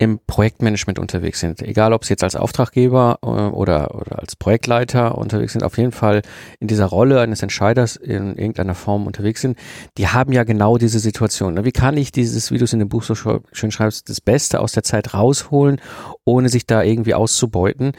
im 0.00 0.18
Projektmanagement 0.26 0.98
unterwegs 0.98 1.40
sind, 1.40 1.60
egal 1.60 1.92
ob 1.92 2.06
sie 2.06 2.14
jetzt 2.14 2.24
als 2.24 2.34
Auftraggeber 2.34 3.18
äh, 3.22 3.26
oder, 3.26 3.94
oder 3.94 4.18
als 4.18 4.34
Projektleiter 4.34 5.18
unterwegs 5.18 5.52
sind, 5.52 5.62
auf 5.62 5.76
jeden 5.76 5.92
Fall 5.92 6.22
in 6.58 6.68
dieser 6.68 6.86
Rolle 6.86 7.20
eines 7.20 7.42
Entscheiders 7.42 7.96
in 7.96 8.34
irgendeiner 8.34 8.74
Form 8.74 9.06
unterwegs 9.06 9.42
sind, 9.42 9.58
die 9.98 10.08
haben 10.08 10.32
ja 10.32 10.44
genau 10.44 10.78
diese 10.78 11.00
Situation. 11.00 11.52
Ne? 11.52 11.66
Wie 11.66 11.70
kann 11.70 11.98
ich 11.98 12.12
dieses, 12.12 12.50
wie 12.50 12.56
du 12.56 12.64
es 12.64 12.72
in 12.72 12.78
dem 12.78 12.88
Buch 12.88 13.02
so 13.02 13.14
schön 13.14 13.70
schreibst, 13.70 14.08
das 14.08 14.22
Beste 14.22 14.60
aus 14.60 14.72
der 14.72 14.84
Zeit 14.84 15.12
rausholen, 15.12 15.82
ohne 16.24 16.48
sich 16.48 16.64
da 16.64 16.82
irgendwie 16.82 17.12
auszubeuten? 17.12 17.92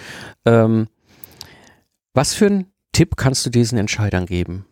Ähm, 0.43 0.87
was 2.15 2.33
für 2.33 2.47
einen 2.47 2.65
Tipp 2.93 3.15
kannst 3.15 3.45
du 3.45 3.51
diesen 3.51 3.77
Entscheidern 3.77 4.25
geben? 4.25 4.65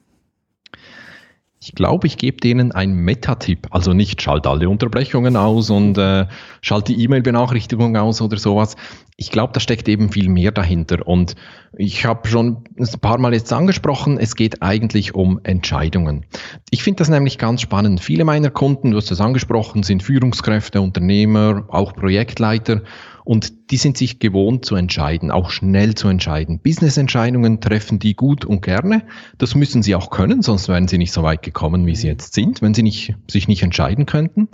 Ich 1.61 1.75
glaube, 1.75 2.07
ich 2.07 2.17
gebe 2.17 2.37
denen 2.37 2.71
einen 2.71 2.95
Meta-Tipp. 2.95 3.67
Also 3.71 3.91
nicht 3.91 4.21
schalt 4.21 4.47
alle 4.47 4.69
Unterbrechungen 4.69 5.35
aus 5.35 5.69
und 5.69 5.97
äh, 5.97 6.25
schalt 6.61 6.87
die 6.87 7.03
E-Mail-Benachrichtigung 7.03 7.97
aus 7.97 8.21
oder 8.21 8.37
sowas. 8.37 8.77
Ich 9.17 9.29
glaube, 9.29 9.51
da 9.51 9.59
steckt 9.59 9.89
eben 9.89 10.09
viel 10.09 10.29
mehr 10.29 10.51
dahinter. 10.51 11.05
Und 11.05 11.35
ich 11.77 12.05
habe 12.05 12.29
schon 12.29 12.63
ein 12.79 12.87
paar 13.01 13.19
Mal 13.19 13.33
jetzt 13.33 13.51
angesprochen, 13.51 14.17
es 14.17 14.37
geht 14.37 14.61
eigentlich 14.61 15.15
um 15.15 15.41
Entscheidungen. 15.43 16.25
Ich 16.69 16.81
finde 16.81 16.99
das 16.99 17.09
nämlich 17.09 17.37
ganz 17.37 17.59
spannend. 17.59 17.99
Viele 17.99 18.23
meiner 18.23 18.51
Kunden, 18.51 18.91
du 18.91 18.97
hast 18.97 19.11
es 19.11 19.19
angesprochen, 19.19 19.83
sind 19.83 20.01
Führungskräfte, 20.01 20.79
Unternehmer, 20.79 21.65
auch 21.67 21.93
Projektleiter. 21.93 22.83
Und 23.23 23.71
die 23.71 23.77
sind 23.77 23.97
sich 23.97 24.19
gewohnt 24.19 24.65
zu 24.65 24.75
entscheiden, 24.75 25.31
auch 25.31 25.49
schnell 25.49 25.95
zu 25.95 26.07
entscheiden. 26.07 26.59
Business-Entscheidungen 26.59 27.61
treffen 27.61 27.99
die 27.99 28.15
gut 28.15 28.45
und 28.45 28.61
gerne. 28.61 29.03
Das 29.37 29.55
müssen 29.55 29.83
sie 29.83 29.95
auch 29.95 30.09
können, 30.09 30.41
sonst 30.41 30.67
wären 30.67 30.87
sie 30.87 30.97
nicht 30.97 31.11
so 31.11 31.23
weit 31.23 31.41
gekommen, 31.41 31.85
wie 31.85 31.95
sie 31.95 32.07
mhm. 32.07 32.11
jetzt 32.11 32.33
sind, 32.33 32.61
wenn 32.61 32.73
sie 32.73 32.83
nicht, 32.83 33.15
sich 33.29 33.47
nicht 33.47 33.63
entscheiden 33.63 34.05
könnten. 34.05 34.47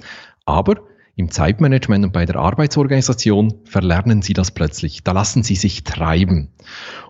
Aber 0.46 0.76
im 1.18 1.32
Zeitmanagement 1.32 2.04
und 2.04 2.12
bei 2.12 2.26
der 2.26 2.36
Arbeitsorganisation 2.36 3.54
verlernen 3.64 4.22
sie 4.22 4.34
das 4.34 4.52
plötzlich. 4.52 5.04
Da 5.04 5.14
lassen 5.14 5.44
sie 5.44 5.56
sich 5.56 5.86
treiben. 5.86 6.50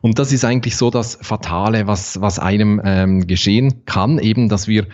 Und 0.01 0.19
das 0.19 0.31
ist 0.31 0.45
eigentlich 0.45 0.77
so 0.77 0.91
das 0.91 1.17
Fatale, 1.21 1.87
was, 1.87 2.21
was 2.21 2.37
einem 2.37 2.79
ähm, 2.85 3.25
geschehen 3.25 3.85
kann, 3.85 4.19
eben, 4.19 4.47
dass 4.47 4.67
wir 4.67 4.87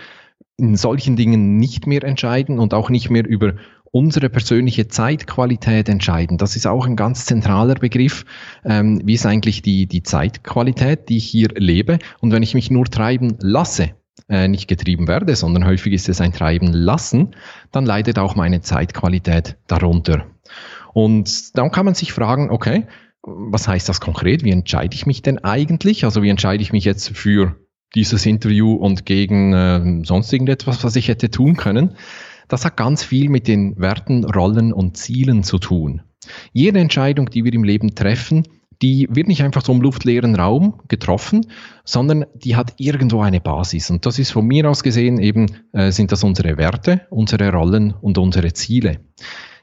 in 0.56 0.78
solchen 0.78 1.16
Dingen 1.16 1.58
nicht 1.58 1.88
mehr 1.88 2.04
entscheiden 2.04 2.60
und 2.60 2.74
auch 2.74 2.90
nicht 2.90 3.10
mehr 3.10 3.28
über 3.28 3.56
unsere 3.92 4.30
persönliche 4.30 4.88
Zeitqualität 4.88 5.90
entscheiden. 5.90 6.38
Das 6.38 6.56
ist 6.56 6.66
auch 6.66 6.86
ein 6.86 6.96
ganz 6.96 7.26
zentraler 7.26 7.76
Begriff. 7.76 8.26
Ähm, 8.64 9.02
wie 9.04 9.14
ist 9.14 9.26
eigentlich 9.26 9.62
die, 9.62 9.86
die 9.86 10.04
Zeitqualität, 10.04 11.10
die 11.10 11.18
ich 11.18 11.26
hier 11.26 11.50
lebe? 11.56 12.00
Und 12.20 12.32
wenn 12.32 12.44
ich 12.44 12.54
mich 12.54 12.72
nur 12.72 12.86
treiben 12.86 13.38
lasse, 13.42 13.92
äh, 14.30 14.48
nicht 14.48 14.68
getrieben 14.68 15.08
werde, 15.08 15.36
sondern 15.36 15.66
häufig 15.66 15.94
ist 15.94 16.08
es 16.08 16.22
ein 16.22 16.32
Treiben 16.32 16.72
lassen, 16.72 17.36
dann 17.72 17.86
leidet 17.86 18.18
auch 18.18 18.36
meine 18.36 18.62
Zeitqualität 18.62 19.58
darunter. 19.68 20.26
Und 20.94 21.58
dann 21.58 21.72
kann 21.72 21.86
man 21.86 21.96
sich 21.96 22.14
fragen, 22.14 22.50
okay, 22.50 22.88
was 23.24 23.68
heißt 23.68 23.88
das 23.88 24.02
konkret? 24.02 24.44
Wie 24.44 24.52
entscheide 24.52 24.96
ich 24.96 25.06
mich 25.06 25.22
denn 25.22 25.40
eigentlich? 25.40 26.06
Also 26.06 26.24
wie 26.24 26.30
entscheide 26.30 26.64
ich 26.64 26.72
mich 26.72 26.86
jetzt 26.86 27.16
für 27.16 27.56
dieses 27.94 28.26
Interview 28.26 28.74
und 28.74 29.06
gegen 29.06 29.54
äh, 29.54 30.06
sonst 30.06 30.32
irgendetwas, 30.32 30.84
was 30.84 30.96
ich 30.96 31.08
hätte 31.08 31.30
tun 31.30 31.58
können? 31.58 31.96
Das 32.52 32.66
hat 32.66 32.76
ganz 32.76 33.02
viel 33.02 33.30
mit 33.30 33.48
den 33.48 33.80
Werten, 33.80 34.26
Rollen 34.26 34.74
und 34.74 34.98
Zielen 34.98 35.42
zu 35.44 35.58
tun. 35.58 36.02
Jede 36.52 36.80
Entscheidung, 36.80 37.30
die 37.30 37.46
wir 37.46 37.54
im 37.54 37.64
Leben 37.64 37.96
treffen, 37.96 38.44
die 38.82 39.08
wird 39.10 39.30
nicht 39.30 39.42
einfach 39.42 39.64
so 39.64 39.72
im 39.72 39.80
luftleeren 39.80 40.36
Raum 40.36 40.82
getroffen, 40.90 41.46
sondern 41.86 42.26
die 42.36 42.58
hat 42.58 42.74
irgendwo 42.76 43.22
eine 43.22 43.40
Basis. 43.40 43.90
Und 43.90 44.06
das 44.06 44.20
ist 44.20 44.32
von 44.32 44.46
mir 44.46 44.70
aus 44.70 44.84
gesehen 44.84 45.18
eben, 45.18 45.46
äh, 45.72 45.92
sind 45.92 46.12
das 46.12 46.26
unsere 46.26 46.58
Werte, 46.58 47.08
unsere 47.10 47.54
Rollen 47.54 47.94
und 47.94 48.18
unsere 48.18 48.52
Ziele. 48.52 49.00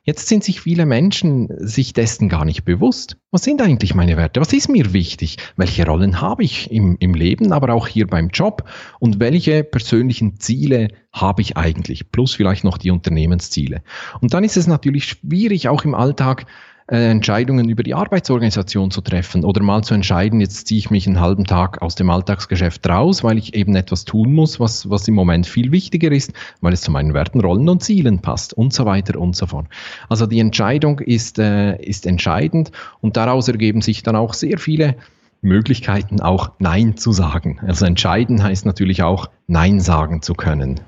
Jetzt 0.09 0.27
sind 0.29 0.43
sich 0.43 0.63
viele 0.63 0.87
Menschen 0.87 1.49
sich 1.59 1.93
dessen 1.93 2.31
gar 2.31 2.47
nicht 2.47 2.65
bewusst. 2.65 3.19
Was 3.31 3.43
sind 3.43 3.61
eigentlich 3.61 3.95
meine 3.95 4.17
Werte? 4.17 4.41
Was 4.41 4.55
ist 4.55 4.71
mir 4.71 4.95
wichtig? 4.95 5.37
Welche 5.59 5.85
Rollen 5.85 6.23
habe 6.23 6.45
ich 6.45 6.73
im, 6.73 6.97
im 6.99 7.13
Leben, 7.13 7.53
aber 7.53 7.75
auch 7.75 7.87
hier 7.87 8.07
beim 8.07 8.29
Job? 8.29 8.65
Und 9.01 9.21
welche 9.21 9.65
persönlichen 9.65 10.41
Ziele 10.41 10.89
habe 11.13 11.43
ich 11.43 11.59
eigentlich? 11.59 12.11
Plus 12.11 12.35
vielleicht 12.35 12.65
noch 12.65 12.79
die 12.79 12.91
Unternehmensziele. 12.91 13.83
Und 14.23 14.33
dann 14.33 14.45
ist 14.45 14.57
es 14.57 14.67
natürlich 14.67 15.05
schwierig, 15.05 15.69
auch 15.69 15.85
im 15.85 15.95
Alltag 15.95 16.47
äh, 16.91 17.11
Entscheidungen 17.11 17.69
über 17.69 17.83
die 17.83 17.95
Arbeitsorganisation 17.95 18.91
zu 18.91 19.01
treffen 19.01 19.45
oder 19.45 19.63
mal 19.63 19.83
zu 19.83 19.95
entscheiden, 19.95 20.41
jetzt 20.41 20.67
ziehe 20.67 20.79
ich 20.79 20.91
mich 20.91 21.07
einen 21.07 21.21
halben 21.21 21.45
Tag 21.45 21.83
aus 21.83 21.95
dem 21.95 22.11
Alltagsgeschäft 22.11 22.89
raus, 22.89 23.23
weil 23.23 23.39
ich 23.39 23.55
eben 23.55 23.77
etwas 23.77 24.05
tun 24.05 24.33
muss, 24.33 24.59
was, 24.59 24.89
was 24.89 25.07
im 25.07 25.15
Moment 25.15 25.47
viel 25.47 25.71
wichtiger 25.71 26.11
ist, 26.11 26.33
weil 26.61 26.73
es 26.73 26.81
zu 26.81 26.91
meinen 26.91 27.15
Werten, 27.15 27.41
Rollen 27.41 27.69
und 27.69 27.83
Zielen 27.83 28.21
passt 28.21 28.55
und 28.55 28.73
so 28.73 28.87
weiter 28.87 29.19
und 29.19 29.37
so 29.37 29.47
fort. 29.47 29.67
Also 30.09 30.27
die 30.27 30.41
Entscheidung 30.41 31.01
ist, 31.01 31.39
äh, 31.39 31.77
ist 31.83 32.07
entscheidend 32.07 32.73
und 33.01 33.17
daraus 33.17 33.49
ergeben 33.49 33.83
sich 33.83 34.03
dann 34.03 34.17
auch 34.17 34.33
sehr 34.33 34.59
viele 34.59 34.97
Möglichkeiten, 35.43 36.21
auch 36.21 36.53
Nein 36.59 36.97
zu 36.97 37.13
sagen. 37.13 37.61
Also 37.67 37.85
entscheiden 37.85 38.43
heißt 38.43 38.67
natürlich 38.67 39.03
auch 39.03 39.29
Nein 39.47 39.81
sagen 39.81 40.23
zu 40.23 40.35
können. 40.35 40.81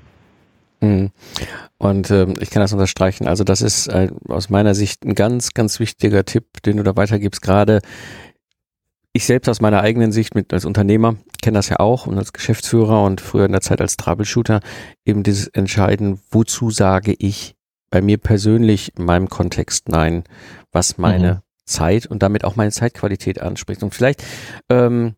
Mhm. 0.81 1.11
Und 1.77 2.11
ähm, 2.11 2.35
ich 2.39 2.49
kann 2.49 2.61
das 2.61 2.73
unterstreichen. 2.73 3.27
Also 3.27 3.43
das 3.43 3.61
ist 3.61 3.87
äh, 3.87 4.09
aus 4.27 4.49
meiner 4.49 4.75
Sicht 4.75 5.03
ein 5.05 5.15
ganz, 5.15 5.53
ganz 5.53 5.79
wichtiger 5.79 6.25
Tipp, 6.25 6.61
den 6.63 6.77
du 6.77 6.83
da 6.83 6.95
weitergibst. 6.95 7.41
Gerade 7.41 7.81
ich 9.13 9.25
selbst 9.25 9.49
aus 9.49 9.61
meiner 9.61 9.81
eigenen 9.81 10.11
Sicht 10.11 10.35
mit 10.35 10.53
als 10.53 10.65
Unternehmer 10.65 11.15
kenne 11.41 11.57
das 11.57 11.69
ja 11.69 11.79
auch 11.79 12.07
und 12.07 12.17
als 12.17 12.33
Geschäftsführer 12.33 13.03
und 13.03 13.19
früher 13.19 13.45
in 13.45 13.51
der 13.51 13.61
Zeit 13.61 13.81
als 13.81 13.97
Troubleshooter 13.97 14.61
eben 15.05 15.23
dieses 15.23 15.47
Entscheiden, 15.47 16.19
wozu 16.29 16.71
sage 16.71 17.13
ich 17.17 17.55
bei 17.89 18.01
mir 18.01 18.17
persönlich 18.17 18.97
in 18.97 19.05
meinem 19.05 19.27
Kontext 19.27 19.89
nein, 19.89 20.23
was 20.71 20.97
meine 20.97 21.33
mhm. 21.33 21.39
Zeit 21.65 22.05
und 22.05 22.23
damit 22.23 22.45
auch 22.45 22.55
meine 22.55 22.71
Zeitqualität 22.71 23.41
anspricht. 23.41 23.83
Und 23.83 23.93
vielleicht 23.93 24.23
ähm, 24.69 25.15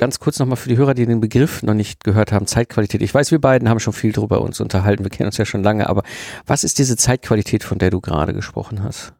ganz 0.00 0.18
kurz 0.18 0.38
nochmal 0.38 0.56
für 0.56 0.70
die 0.70 0.78
Hörer, 0.78 0.94
die 0.94 1.04
den 1.04 1.20
Begriff 1.20 1.62
noch 1.62 1.74
nicht 1.74 2.04
gehört 2.04 2.32
haben, 2.32 2.46
Zeitqualität. 2.46 3.02
Ich 3.02 3.12
weiß, 3.12 3.30
wir 3.32 3.38
beiden 3.38 3.68
haben 3.68 3.80
schon 3.80 3.92
viel 3.92 4.12
darüber 4.12 4.40
uns 4.40 4.58
unterhalten, 4.58 5.04
wir 5.04 5.10
kennen 5.10 5.26
uns 5.26 5.36
ja 5.36 5.44
schon 5.44 5.62
lange, 5.62 5.88
aber 5.90 6.02
was 6.46 6.64
ist 6.64 6.78
diese 6.78 6.96
Zeitqualität, 6.96 7.62
von 7.62 7.78
der 7.78 7.90
du 7.90 8.00
gerade 8.00 8.32
gesprochen 8.32 8.82
hast? 8.82 9.12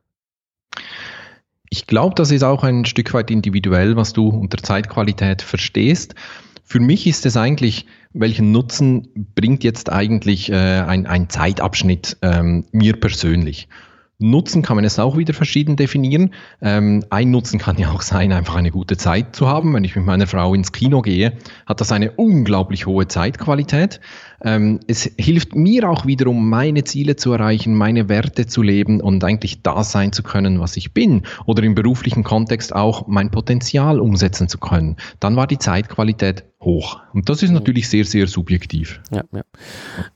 Ich 1.68 1.86
glaube, 1.86 2.14
das 2.14 2.30
ist 2.30 2.42
auch 2.42 2.64
ein 2.64 2.86
Stück 2.86 3.12
weit 3.12 3.30
individuell, 3.30 3.94
was 3.96 4.14
du 4.14 4.28
unter 4.28 4.56
Zeitqualität 4.56 5.42
verstehst. 5.42 6.14
Für 6.64 6.80
mich 6.80 7.06
ist 7.06 7.26
es 7.26 7.36
eigentlich, 7.36 7.84
welchen 8.14 8.50
Nutzen 8.50 9.08
bringt 9.34 9.62
jetzt 9.62 9.92
eigentlich 9.92 10.50
äh, 10.50 10.54
ein, 10.54 11.06
ein 11.06 11.28
Zeitabschnitt 11.28 12.16
ähm, 12.22 12.64
mir 12.72 12.98
persönlich? 12.98 13.68
Nutzen 14.20 14.62
kann 14.62 14.76
man 14.76 14.84
es 14.84 14.98
auch 14.98 15.16
wieder 15.16 15.32
verschieden 15.32 15.76
definieren. 15.76 16.34
Ähm, 16.60 17.04
ein 17.08 17.30
Nutzen 17.30 17.58
kann 17.58 17.78
ja 17.78 17.90
auch 17.90 18.02
sein, 18.02 18.32
einfach 18.32 18.54
eine 18.54 18.70
gute 18.70 18.96
Zeit 18.96 19.34
zu 19.34 19.48
haben. 19.48 19.72
Wenn 19.74 19.82
ich 19.82 19.96
mit 19.96 20.04
meiner 20.04 20.26
Frau 20.26 20.54
ins 20.54 20.72
Kino 20.72 21.00
gehe, 21.00 21.32
hat 21.66 21.80
das 21.80 21.90
eine 21.90 22.12
unglaublich 22.12 22.86
hohe 22.86 23.08
Zeitqualität. 23.08 24.00
Ähm, 24.42 24.80
es 24.86 25.10
hilft 25.18 25.54
mir 25.54 25.88
auch 25.88 26.04
wiederum, 26.04 26.48
meine 26.48 26.84
Ziele 26.84 27.16
zu 27.16 27.32
erreichen, 27.32 27.74
meine 27.74 28.08
Werte 28.10 28.46
zu 28.46 28.62
leben 28.62 29.00
und 29.00 29.24
eigentlich 29.24 29.62
da 29.62 29.82
sein 29.82 30.12
zu 30.12 30.22
können, 30.22 30.60
was 30.60 30.76
ich 30.76 30.92
bin. 30.92 31.22
Oder 31.46 31.62
im 31.62 31.74
beruflichen 31.74 32.22
Kontext 32.22 32.74
auch 32.74 33.06
mein 33.06 33.30
Potenzial 33.30 34.00
umsetzen 34.00 34.48
zu 34.48 34.58
können. 34.58 34.96
Dann 35.18 35.36
war 35.36 35.46
die 35.46 35.58
Zeitqualität 35.58 36.44
hoch. 36.60 37.00
Und 37.14 37.30
das 37.30 37.42
ist 37.42 37.50
mhm. 37.50 37.56
natürlich 37.56 37.88
sehr, 37.88 38.04
sehr 38.04 38.26
subjektiv. 38.26 39.00
Ja, 39.10 39.24
ja. 39.32 39.42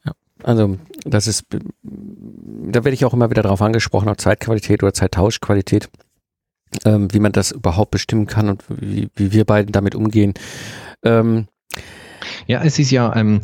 ja. 0.05 0.13
Also 0.45 0.77
das 1.07 1.27
ist, 1.27 1.47
da 2.73 2.85
werde 2.85 2.95
ich 2.95 3.05
auch 3.05 3.15
immer 3.15 3.31
wieder 3.31 3.43
darauf 3.43 3.63
angesprochen, 3.63 4.09
auf 4.09 4.17
Zeitqualität 4.17 4.83
oder 4.83 4.93
Zeittauschqualität, 4.93 5.89
ähm, 6.85 7.13
wie 7.13 7.21
man 7.21 7.33
das 7.33 7.53
überhaupt 7.53 7.91
bestimmen 7.91 8.27
kann 8.27 8.49
und 8.49 8.65
wie, 8.69 9.09
wie 9.15 9.33
wir 9.33 9.45
beiden 9.45 9.73
damit 9.73 9.95
umgehen. 9.95 10.35
Ähm, 11.05 11.47
ja, 12.47 12.63
es 12.63 12.79
ist 12.79 12.91
ja 12.91 13.15
ähm, 13.17 13.41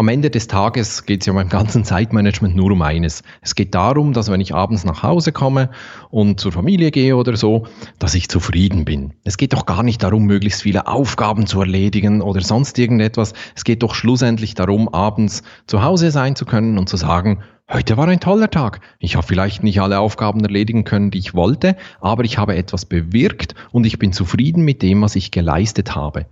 am 0.00 0.08
Ende 0.08 0.30
des 0.30 0.46
Tages 0.46 1.04
geht 1.04 1.20
es 1.20 1.26
ja 1.26 1.34
beim 1.34 1.50
ganzen 1.50 1.84
Zeitmanagement 1.84 2.56
nur 2.56 2.70
um 2.70 2.80
eines. 2.80 3.22
Es 3.42 3.54
geht 3.54 3.74
darum, 3.74 4.14
dass 4.14 4.30
wenn 4.30 4.40
ich 4.40 4.54
abends 4.54 4.86
nach 4.86 5.02
Hause 5.02 5.30
komme 5.30 5.68
und 6.08 6.40
zur 6.40 6.52
Familie 6.52 6.90
gehe 6.90 7.14
oder 7.18 7.36
so, 7.36 7.66
dass 7.98 8.14
ich 8.14 8.30
zufrieden 8.30 8.86
bin. 8.86 9.12
Es 9.24 9.36
geht 9.36 9.52
doch 9.52 9.66
gar 9.66 9.82
nicht 9.82 10.02
darum, 10.02 10.24
möglichst 10.24 10.62
viele 10.62 10.86
Aufgaben 10.86 11.46
zu 11.46 11.60
erledigen 11.60 12.22
oder 12.22 12.40
sonst 12.40 12.78
irgendetwas. 12.78 13.34
Es 13.54 13.62
geht 13.62 13.82
doch 13.82 13.94
schlussendlich 13.94 14.54
darum, 14.54 14.88
abends 14.88 15.42
zu 15.66 15.82
Hause 15.82 16.10
sein 16.10 16.34
zu 16.34 16.46
können 16.46 16.78
und 16.78 16.88
zu 16.88 16.96
sagen, 16.96 17.42
Heute 17.72 17.96
war 17.96 18.08
ein 18.08 18.18
toller 18.18 18.50
Tag. 18.50 18.80
Ich 18.98 19.14
habe 19.14 19.24
vielleicht 19.24 19.62
nicht 19.62 19.80
alle 19.80 20.00
Aufgaben 20.00 20.42
erledigen 20.42 20.82
können, 20.82 21.12
die 21.12 21.18
ich 21.18 21.34
wollte, 21.34 21.76
aber 22.00 22.24
ich 22.24 22.36
habe 22.36 22.56
etwas 22.56 22.84
bewirkt 22.84 23.54
und 23.70 23.84
ich 23.86 23.96
bin 23.98 24.12
zufrieden 24.12 24.64
mit 24.64 24.82
dem, 24.82 25.02
was 25.02 25.14
ich 25.14 25.30
geleistet 25.30 25.94
habe. 25.94 26.26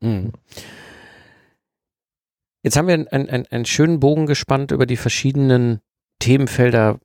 Mhm. 0.00 0.32
Jetzt 2.62 2.76
haben 2.76 2.86
wir 2.86 2.94
einen, 2.94 3.08
einen, 3.08 3.46
einen 3.46 3.64
schönen 3.64 4.00
Bogen 4.00 4.26
gespannt 4.26 4.70
über 4.70 4.86
die 4.86 4.96
verschiedenen 4.96 5.80
Themenfelder 6.20 6.98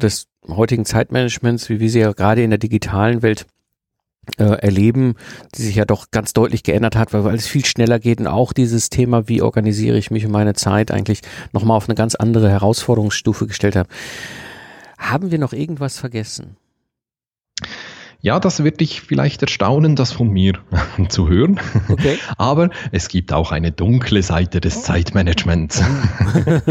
des 0.00 0.26
heutigen 0.46 0.84
Zeitmanagements, 0.84 1.68
wie 1.68 1.80
wir 1.80 1.90
sie 1.90 2.00
ja 2.00 2.12
gerade 2.12 2.42
in 2.42 2.50
der 2.50 2.58
digitalen 2.58 3.22
Welt 3.22 3.46
äh, 4.38 4.44
erleben, 4.44 5.14
die 5.54 5.62
sich 5.62 5.76
ja 5.76 5.84
doch 5.84 6.10
ganz 6.10 6.32
deutlich 6.32 6.62
geändert 6.62 6.96
hat, 6.96 7.12
weil, 7.12 7.24
weil 7.24 7.34
es 7.34 7.46
viel 7.46 7.64
schneller 7.64 7.98
geht 7.98 8.20
und 8.20 8.26
auch 8.26 8.52
dieses 8.52 8.90
Thema, 8.90 9.28
wie 9.28 9.42
organisiere 9.42 9.96
ich 9.96 10.10
mich 10.10 10.26
und 10.26 10.32
meine 10.32 10.54
Zeit 10.54 10.90
eigentlich 10.90 11.22
nochmal 11.52 11.76
auf 11.76 11.88
eine 11.88 11.96
ganz 11.96 12.14
andere 12.14 12.50
Herausforderungsstufe 12.50 13.46
gestellt 13.46 13.76
habe. 13.76 13.88
Haben 14.98 15.30
wir 15.30 15.38
noch 15.38 15.54
irgendwas 15.54 15.98
vergessen? 15.98 16.56
Ja, 18.22 18.38
das 18.38 18.62
wird 18.62 18.80
dich 18.80 19.00
vielleicht 19.00 19.40
erstaunen, 19.40 19.96
das 19.96 20.12
von 20.12 20.28
mir 20.28 20.58
zu 21.08 21.28
hören. 21.28 21.58
Okay. 21.88 22.18
Aber 22.36 22.68
es 22.92 23.08
gibt 23.08 23.32
auch 23.32 23.50
eine 23.50 23.72
dunkle 23.72 24.22
Seite 24.22 24.60
des 24.60 24.82
Zeitmanagements. 24.82 25.82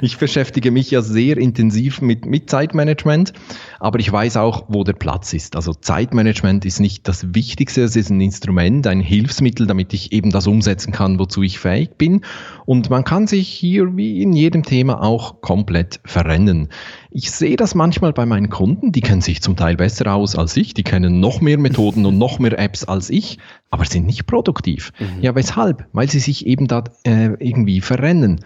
ich 0.00 0.18
beschäftige 0.18 0.72
mich 0.72 0.90
ja 0.90 1.02
sehr 1.02 1.36
intensiv 1.36 2.00
mit, 2.00 2.26
mit 2.26 2.50
Zeitmanagement, 2.50 3.32
aber 3.78 4.00
ich 4.00 4.10
weiß 4.10 4.36
auch, 4.38 4.64
wo 4.68 4.84
der 4.84 4.94
Platz 4.94 5.32
ist. 5.32 5.54
Also 5.56 5.72
Zeitmanagement 5.72 6.64
ist 6.64 6.80
nicht 6.80 7.06
das 7.06 7.34
Wichtigste, 7.34 7.82
es 7.82 7.94
ist 7.94 8.10
ein 8.10 8.20
Instrument, 8.20 8.86
ein 8.86 9.00
Hilfsmittel, 9.00 9.66
damit 9.66 9.92
ich 9.92 10.12
eben 10.12 10.30
das 10.30 10.46
umsetzen 10.46 10.92
kann, 10.92 11.18
wozu 11.18 11.42
ich 11.42 11.58
fähig 11.58 11.96
bin. 11.96 12.22
Und 12.66 12.90
man 12.90 13.04
kann 13.04 13.26
sich 13.28 13.48
hier 13.48 13.96
wie 13.96 14.20
in 14.20 14.32
jedem 14.32 14.64
Thema 14.64 15.02
auch 15.02 15.40
komplett 15.40 16.00
verrennen. 16.04 16.68
Ich 17.10 17.30
sehe 17.30 17.56
das 17.56 17.74
manchmal 17.74 18.12
bei 18.12 18.26
meinen 18.26 18.50
Kunden, 18.50 18.92
die 18.92 19.00
kennen 19.00 19.22
sich 19.22 19.40
zum 19.40 19.56
Teil 19.56 19.76
besser 19.76 20.12
aus 20.12 20.36
als 20.36 20.56
ich, 20.56 20.74
die 20.74 20.82
kennen 20.82 21.20
noch 21.20 21.40
mehr 21.40 21.58
Methoden 21.58 22.04
und 22.04 22.18
noch 22.18 22.40
mehr 22.40 22.58
Apps 22.58 22.84
als 22.84 23.08
ich, 23.08 23.38
aber 23.70 23.84
sind 23.84 24.04
nicht 24.04 24.26
produktiv. 24.26 24.92
Mhm. 24.98 25.22
Ja, 25.22 25.34
weshalb? 25.34 25.86
Weil 25.92 26.10
sie 26.10 26.18
sich 26.18 26.46
eben 26.46 26.66
da 26.66 26.82
äh, 27.04 27.30
irgendwie 27.38 27.80
verrennen. 27.80 28.40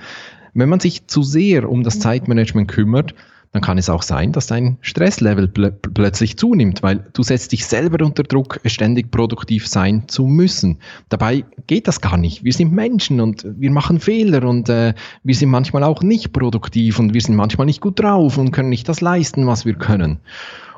Wenn 0.53 0.69
man 0.69 0.81
sich 0.81 1.07
zu 1.07 1.23
sehr 1.23 1.69
um 1.69 1.83
das 1.83 1.99
Zeitmanagement 1.99 2.69
kümmert, 2.69 3.15
dann 3.53 3.63
kann 3.63 3.79
es 3.79 3.91
auch 3.91 4.03
sein, 4.03 4.31
dass 4.31 4.47
dein 4.47 4.79
Stresslevel 4.81 5.49
pl 5.49 5.73
plötzlich 5.73 6.37
zunimmt, 6.37 6.83
weil 6.83 7.05
du 7.13 7.23
setzt 7.25 7.51
dich 7.51 7.67
selber 7.67 8.05
unter 8.05 8.23
Druck, 8.23 8.61
ständig 8.65 9.11
produktiv 9.11 9.67
sein 9.67 10.05
zu 10.07 10.27
müssen. 10.27 10.79
Dabei 11.09 11.45
geht 11.67 11.89
das 11.89 12.01
gar 12.01 12.17
nicht. 12.17 12.45
Wir 12.45 12.53
sind 12.53 12.73
Menschen 12.73 13.21
und 13.21 13.45
wir 13.45 13.73
machen 13.73 13.99
Fehler 13.99 14.49
und 14.49 14.69
äh, 14.69 14.95
wir 15.25 15.35
sind 15.35 15.51
manchmal 15.51 15.83
auch 15.83 16.03
nicht 16.03 16.33
produktiv 16.33 17.01
und 17.01 17.13
wir 17.13 17.21
sind 17.21 17.35
manchmal 17.35 17.67
nicht 17.67 17.81
gut 17.81 17.99
drauf 17.99 18.39
und 18.39 18.53
können 18.53 18.69
nicht 18.69 18.89
das 18.89 19.01
leisten, 19.01 19.47
was 19.49 19.65
wir 19.65 19.75
können. 19.75 20.21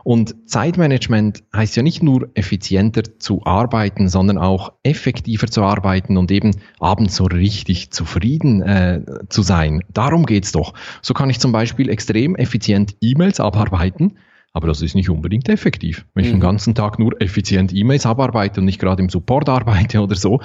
Und 0.05 0.49
Zeitmanagement 0.49 1.45
heißt 1.55 1.77
ja 1.77 1.83
nicht 1.83 2.03
nur 2.03 2.31
effizienter 2.35 3.19
zu 3.19 3.45
arbeiten, 3.45 4.09
sondern 4.09 4.39
auch 4.39 4.73
effektiver 4.83 5.47
zu 5.47 5.63
arbeiten 5.63 6.17
und 6.17 6.31
eben 6.31 6.57
abends 6.81 7.17
so 7.17 7.25
richtig 7.25 7.91
zufrieden 7.91 8.63
äh, 8.63 9.03
zu 9.29 9.43
sein. 9.43 9.85
Darum 9.93 10.27
geht's 10.27 10.53
doch. 10.53 10.75
So 11.03 11.15
kann 11.15 11.31
ich 11.31 11.39
zum 11.41 11.53
Beispiel 11.53 11.89
extrem 11.89 12.35
effizient 12.37 12.97
E-Mails 13.01 13.41
abarbeiten, 13.41 14.19
aber 14.53 14.69
das 14.69 14.83
ist 14.83 14.95
nicht 14.95 15.09
unbedingt 15.09 15.49
effektiv. 15.49 16.05
Wenn 16.15 16.25
ich 16.25 16.31
den 16.31 16.39
mhm. 16.39 16.43
ganzen 16.43 16.75
Tag 16.75 16.99
nur 16.99 17.21
effizient 17.21 17.73
E-Mails 17.73 18.05
abarbeite 18.05 18.61
und 18.61 18.67
nicht 18.67 18.81
gerade 18.81 19.03
im 19.03 19.09
Support 19.09 19.49
arbeite 19.49 20.01
oder 20.01 20.17
so, 20.17 20.41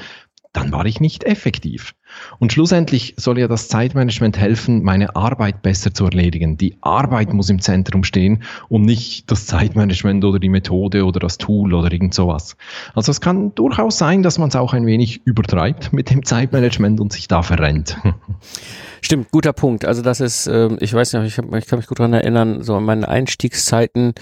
dann 0.53 0.71
war 0.71 0.85
ich 0.85 0.99
nicht 0.99 1.23
effektiv. 1.23 1.93
Und 2.39 2.53
schlussendlich 2.53 3.13
soll 3.17 3.39
ja 3.39 3.47
das 3.47 3.67
Zeitmanagement 3.67 4.37
helfen, 4.37 4.83
meine 4.83 5.15
Arbeit 5.15 5.61
besser 5.61 5.93
zu 5.93 6.05
erledigen. 6.05 6.57
Die 6.57 6.77
Arbeit 6.81 7.33
muss 7.33 7.49
im 7.49 7.61
Zentrum 7.61 8.03
stehen 8.03 8.43
und 8.69 8.83
nicht 8.83 9.29
das 9.31 9.45
Zeitmanagement 9.45 10.23
oder 10.23 10.39
die 10.39 10.49
Methode 10.49 11.05
oder 11.05 11.19
das 11.19 11.37
Tool 11.37 11.73
oder 11.73 11.91
irgend 11.91 12.13
sowas. 12.13 12.55
Also 12.93 13.11
es 13.11 13.21
kann 13.21 13.53
durchaus 13.55 13.97
sein, 13.97 14.23
dass 14.23 14.37
man 14.37 14.49
es 14.49 14.55
auch 14.55 14.73
ein 14.73 14.85
wenig 14.85 15.21
übertreibt 15.25 15.93
mit 15.93 16.09
dem 16.09 16.25
Zeitmanagement 16.25 16.99
und 16.99 17.13
sich 17.13 17.27
da 17.27 17.41
verrennt. 17.41 17.97
Stimmt, 19.01 19.31
guter 19.31 19.53
Punkt. 19.53 19.85
Also 19.85 20.01
das 20.01 20.19
ist, 20.19 20.47
ähm, 20.47 20.77
ich 20.79 20.93
weiß 20.93 21.13
nicht, 21.13 21.27
ich, 21.27 21.37
hab, 21.37 21.53
ich 21.55 21.67
kann 21.67 21.79
mich 21.79 21.87
gut 21.87 21.99
daran 21.99 22.13
erinnern, 22.13 22.63
so 22.63 22.75
an 22.75 22.83
meine 22.83 23.07
Einstiegszeiten, 23.07 24.13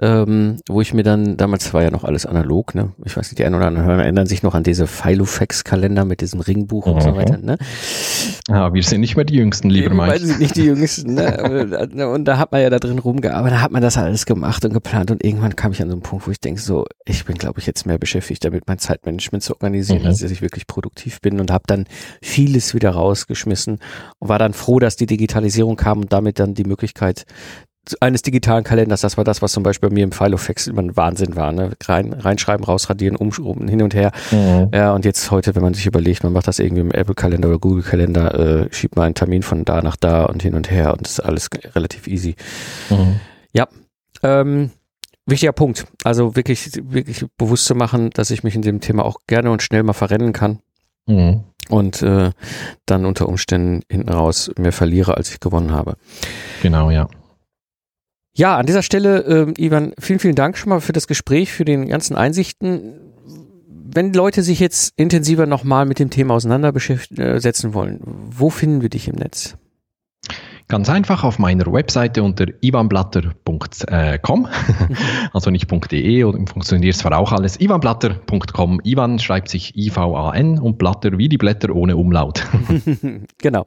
ähm, 0.00 0.56
wo 0.68 0.80
ich 0.80 0.94
mir 0.94 1.02
dann, 1.02 1.36
damals 1.36 1.72
war 1.74 1.82
ja 1.82 1.90
noch 1.90 2.04
alles 2.04 2.26
analog, 2.26 2.74
ne? 2.74 2.92
Ich 3.04 3.16
weiß 3.16 3.30
nicht, 3.30 3.38
die 3.38 3.44
einen 3.44 3.56
oder 3.56 3.66
anderen 3.66 3.86
hören, 3.86 4.00
erinnern 4.00 4.26
sich 4.26 4.42
noch 4.42 4.54
an 4.54 4.62
diese 4.62 4.86
Filofax-Kalender 4.86 6.04
mit 6.04 6.20
diesem 6.20 6.40
Ringbuch 6.40 6.86
mhm. 6.86 6.92
und 6.92 7.02
so 7.02 7.16
weiter, 7.16 7.38
ne? 7.44 7.58
Ja, 8.48 8.72
wir 8.72 8.82
sind 8.82 9.00
nicht 9.00 9.16
mehr 9.16 9.24
die 9.24 9.34
Jüngsten, 9.34 9.70
lieber 9.70 9.94
Mike. 9.94 10.20
Wir 10.20 10.26
sind 10.26 10.40
nicht 10.40 10.56
die 10.56 10.64
Jüngsten, 10.64 11.14
ne? 11.14 12.08
und 12.08 12.24
da 12.24 12.38
hat 12.38 12.52
man 12.52 12.60
ja 12.60 12.70
da 12.70 12.78
drin 12.78 12.98
rumgearbeitet, 12.98 13.58
da 13.58 13.62
hat 13.62 13.72
man 13.72 13.82
das 13.82 13.96
alles 13.96 14.26
gemacht 14.26 14.64
und 14.64 14.72
geplant 14.72 15.10
und 15.10 15.24
irgendwann 15.24 15.56
kam 15.56 15.72
ich 15.72 15.82
an 15.82 15.88
so 15.88 15.94
einen 15.94 16.02
Punkt, 16.02 16.26
wo 16.26 16.30
ich 16.30 16.40
denke 16.40 16.60
so, 16.60 16.84
ich 17.04 17.24
bin 17.24 17.36
glaube 17.36 17.60
ich 17.60 17.66
jetzt 17.66 17.86
mehr 17.86 17.98
beschäftigt 17.98 18.44
damit, 18.44 18.66
mein 18.66 18.78
Zeitmanagement 18.78 19.42
zu 19.42 19.54
organisieren, 19.54 20.02
mhm. 20.02 20.08
als 20.08 20.20
dass 20.20 20.30
ich 20.30 20.42
wirklich 20.42 20.66
produktiv 20.66 21.20
bin 21.20 21.40
und 21.40 21.50
habe 21.50 21.64
dann 21.66 21.86
vieles 22.22 22.74
wieder 22.74 22.90
rausgeschmissen 22.90 23.78
und 24.18 24.28
war 24.28 24.38
dann 24.38 24.52
froh, 24.52 24.78
dass 24.78 24.96
die 24.96 25.06
Digitalisierung 25.06 25.76
kam 25.76 26.00
und 26.00 26.12
damit 26.12 26.38
dann 26.38 26.54
die 26.54 26.64
Möglichkeit 26.64 27.24
eines 28.00 28.22
digitalen 28.22 28.64
Kalenders, 28.64 29.00
das 29.00 29.16
war 29.16 29.24
das, 29.24 29.42
was 29.42 29.52
zum 29.52 29.62
Beispiel 29.62 29.88
bei 29.88 29.94
mir 29.94 30.04
im 30.04 30.12
Filofax 30.12 30.66
immer 30.66 30.82
ein 30.82 30.96
Wahnsinn 30.96 31.36
war. 31.36 31.52
Ne? 31.52 31.72
Rein, 31.84 32.12
reinschreiben, 32.12 32.64
rausradieren, 32.64 33.16
umschrauben, 33.16 33.68
hin 33.68 33.82
und 33.82 33.94
her. 33.94 34.12
Mhm. 34.30 34.68
Ja, 34.72 34.92
und 34.92 35.04
jetzt 35.04 35.30
heute, 35.30 35.54
wenn 35.54 35.62
man 35.62 35.74
sich 35.74 35.86
überlegt, 35.86 36.22
man 36.22 36.32
macht 36.32 36.48
das 36.48 36.58
irgendwie 36.58 36.82
im 36.82 36.90
Apple-Kalender 36.90 37.48
oder 37.48 37.58
Google-Kalender, 37.58 38.34
äh, 38.34 38.72
schiebt 38.72 38.96
man 38.96 39.06
einen 39.06 39.14
Termin 39.14 39.42
von 39.42 39.64
da 39.64 39.82
nach 39.82 39.96
da 39.96 40.24
und 40.24 40.42
hin 40.42 40.54
und 40.54 40.70
her 40.70 40.92
und 40.92 41.02
das 41.02 41.12
ist 41.12 41.20
alles 41.20 41.48
relativ 41.74 42.06
easy. 42.06 42.36
Mhm. 42.90 43.20
Ja. 43.52 43.68
Ähm, 44.22 44.70
wichtiger 45.26 45.52
Punkt. 45.52 45.86
Also 46.04 46.36
wirklich, 46.36 46.70
wirklich 46.82 47.24
bewusst 47.38 47.66
zu 47.66 47.74
machen, 47.74 48.10
dass 48.10 48.30
ich 48.30 48.42
mich 48.42 48.54
in 48.54 48.62
dem 48.62 48.80
Thema 48.80 49.04
auch 49.04 49.18
gerne 49.26 49.50
und 49.50 49.62
schnell 49.62 49.82
mal 49.82 49.92
verrennen 49.92 50.32
kann. 50.32 50.60
Mhm 51.06 51.44
und 51.70 52.02
äh, 52.02 52.30
dann 52.86 53.06
unter 53.06 53.28
Umständen 53.28 53.82
hinten 53.90 54.08
raus 54.08 54.50
mehr 54.58 54.72
verliere, 54.72 55.16
als 55.16 55.30
ich 55.30 55.40
gewonnen 55.40 55.72
habe. 55.72 55.96
Genau, 56.62 56.90
ja. 56.90 57.08
Ja, 58.34 58.56
an 58.56 58.66
dieser 58.66 58.82
Stelle, 58.82 59.54
äh, 59.56 59.64
Ivan, 59.64 59.92
vielen, 59.98 60.18
vielen 60.18 60.34
Dank 60.34 60.56
schon 60.56 60.70
mal 60.70 60.80
für 60.80 60.92
das 60.92 61.06
Gespräch, 61.06 61.52
für 61.52 61.64
den 61.64 61.88
ganzen 61.88 62.16
Einsichten. 62.16 62.94
Wenn 63.92 64.12
Leute 64.12 64.42
sich 64.42 64.60
jetzt 64.60 64.92
intensiver 64.96 65.46
nochmal 65.46 65.84
mit 65.84 65.98
dem 65.98 66.10
Thema 66.10 66.34
auseinandersetzen 66.34 67.74
wollen, 67.74 68.00
wo 68.04 68.48
finden 68.50 68.82
wir 68.82 68.88
dich 68.88 69.08
im 69.08 69.16
Netz? 69.16 69.56
Ganz 70.70 70.88
einfach 70.88 71.24
auf 71.24 71.40
meiner 71.40 71.66
Webseite 71.66 72.22
unter 72.22 72.46
ivanblatter.com, 72.62 74.48
also 75.32 75.50
nicht 75.50 75.68
.de, 75.90 76.22
oder 76.22 76.38
funktioniert 76.46 76.94
zwar 76.94 77.18
auch 77.18 77.32
alles, 77.32 77.60
ivanblatter.com. 77.60 78.80
Ivan 78.84 79.18
schreibt 79.18 79.48
sich 79.48 79.76
I-V-A-N 79.76 80.60
und 80.60 80.78
Blatter 80.78 81.18
wie 81.18 81.28
die 81.28 81.38
Blätter 81.38 81.74
ohne 81.74 81.96
Umlaut. 81.96 82.46
genau. 83.38 83.64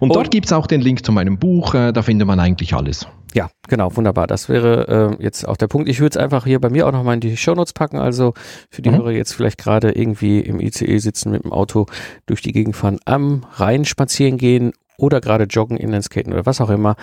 Und, 0.00 0.10
und 0.10 0.14
dort 0.14 0.30
gibt 0.30 0.44
es 0.44 0.52
auch 0.52 0.66
den 0.66 0.82
Link 0.82 1.06
zu 1.06 1.12
meinem 1.12 1.38
Buch, 1.38 1.72
äh, 1.72 1.90
da 1.90 2.02
findet 2.02 2.28
man 2.28 2.38
eigentlich 2.38 2.74
alles. 2.74 3.06
Ja, 3.34 3.50
genau, 3.68 3.96
wunderbar. 3.96 4.26
Das 4.26 4.48
wäre 4.48 5.16
äh, 5.18 5.22
jetzt 5.22 5.48
auch 5.48 5.56
der 5.56 5.68
Punkt. 5.68 5.88
Ich 5.88 6.00
würde 6.00 6.18
es 6.18 6.22
einfach 6.22 6.44
hier 6.44 6.60
bei 6.60 6.68
mir 6.68 6.86
auch 6.86 6.92
nochmal 6.92 7.14
in 7.14 7.20
die 7.20 7.36
Shownotes 7.36 7.72
packen. 7.72 7.98
Also 7.98 8.34
für 8.70 8.82
die 8.82 8.90
mhm. 8.90 8.96
Hörer 8.96 9.10
jetzt 9.12 9.32
vielleicht 9.32 9.58
gerade 9.58 9.92
irgendwie 9.92 10.40
im 10.40 10.60
ICE 10.60 10.98
sitzen 10.98 11.32
mit 11.32 11.44
dem 11.44 11.52
Auto 11.52 11.86
durch 12.26 12.42
die 12.42 12.52
Gegend 12.52 12.76
fahren, 12.76 12.98
am 13.04 13.46
Rhein 13.54 13.84
spazieren 13.84 14.36
gehen 14.36 14.72
oder 14.98 15.20
gerade 15.20 15.44
joggen, 15.44 15.76
Inlineskaten 15.76 16.32
oder 16.32 16.46
was 16.46 16.60
auch 16.60 16.70
immer, 16.70 16.96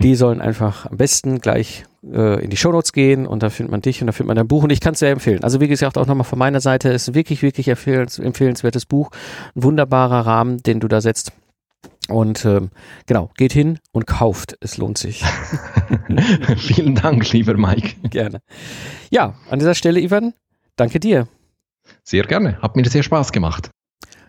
die 0.00 0.14
sollen 0.14 0.40
einfach 0.40 0.86
am 0.86 0.96
besten 0.96 1.40
gleich 1.40 1.84
äh, 2.02 2.42
in 2.42 2.50
die 2.50 2.56
Shownotes 2.56 2.92
gehen 2.92 3.26
und 3.26 3.42
da 3.42 3.50
findet 3.50 3.70
man 3.70 3.82
dich 3.82 4.00
und 4.00 4.06
da 4.06 4.12
findet 4.12 4.28
man 4.28 4.36
dein 4.36 4.48
Buch 4.48 4.64
und 4.64 4.70
ich 4.70 4.80
kann 4.80 4.94
es 4.94 5.00
sehr 5.00 5.10
empfehlen. 5.10 5.44
Also 5.44 5.60
wie 5.60 5.68
gesagt, 5.68 5.98
auch 5.98 6.06
nochmal 6.06 6.24
von 6.24 6.38
meiner 6.38 6.60
Seite, 6.60 6.88
ist 6.88 7.14
wirklich, 7.14 7.42
wirklich 7.42 7.68
empfehlens, 7.68 8.18
empfehlenswertes 8.18 8.86
Buch, 8.86 9.10
ein 9.54 9.62
wunderbarer 9.62 10.26
Rahmen, 10.26 10.62
den 10.62 10.80
du 10.80 10.88
da 10.88 11.00
setzt. 11.00 11.32
Und 12.10 12.44
ähm, 12.44 12.70
genau, 13.06 13.30
geht 13.36 13.52
hin 13.52 13.78
und 13.92 14.06
kauft. 14.06 14.56
Es 14.60 14.76
lohnt 14.76 14.98
sich. 14.98 15.24
Vielen 16.56 16.94
Dank, 16.94 17.30
lieber 17.32 17.54
Mike. 17.56 18.08
Gerne. 18.08 18.40
Ja, 19.10 19.34
an 19.48 19.58
dieser 19.58 19.74
Stelle, 19.74 20.00
Ivan, 20.00 20.34
danke 20.76 21.00
dir. 21.00 21.28
Sehr 22.02 22.24
gerne. 22.24 22.60
Hat 22.60 22.76
mir 22.76 22.88
sehr 22.88 23.02
Spaß 23.02 23.32
gemacht. 23.32 23.70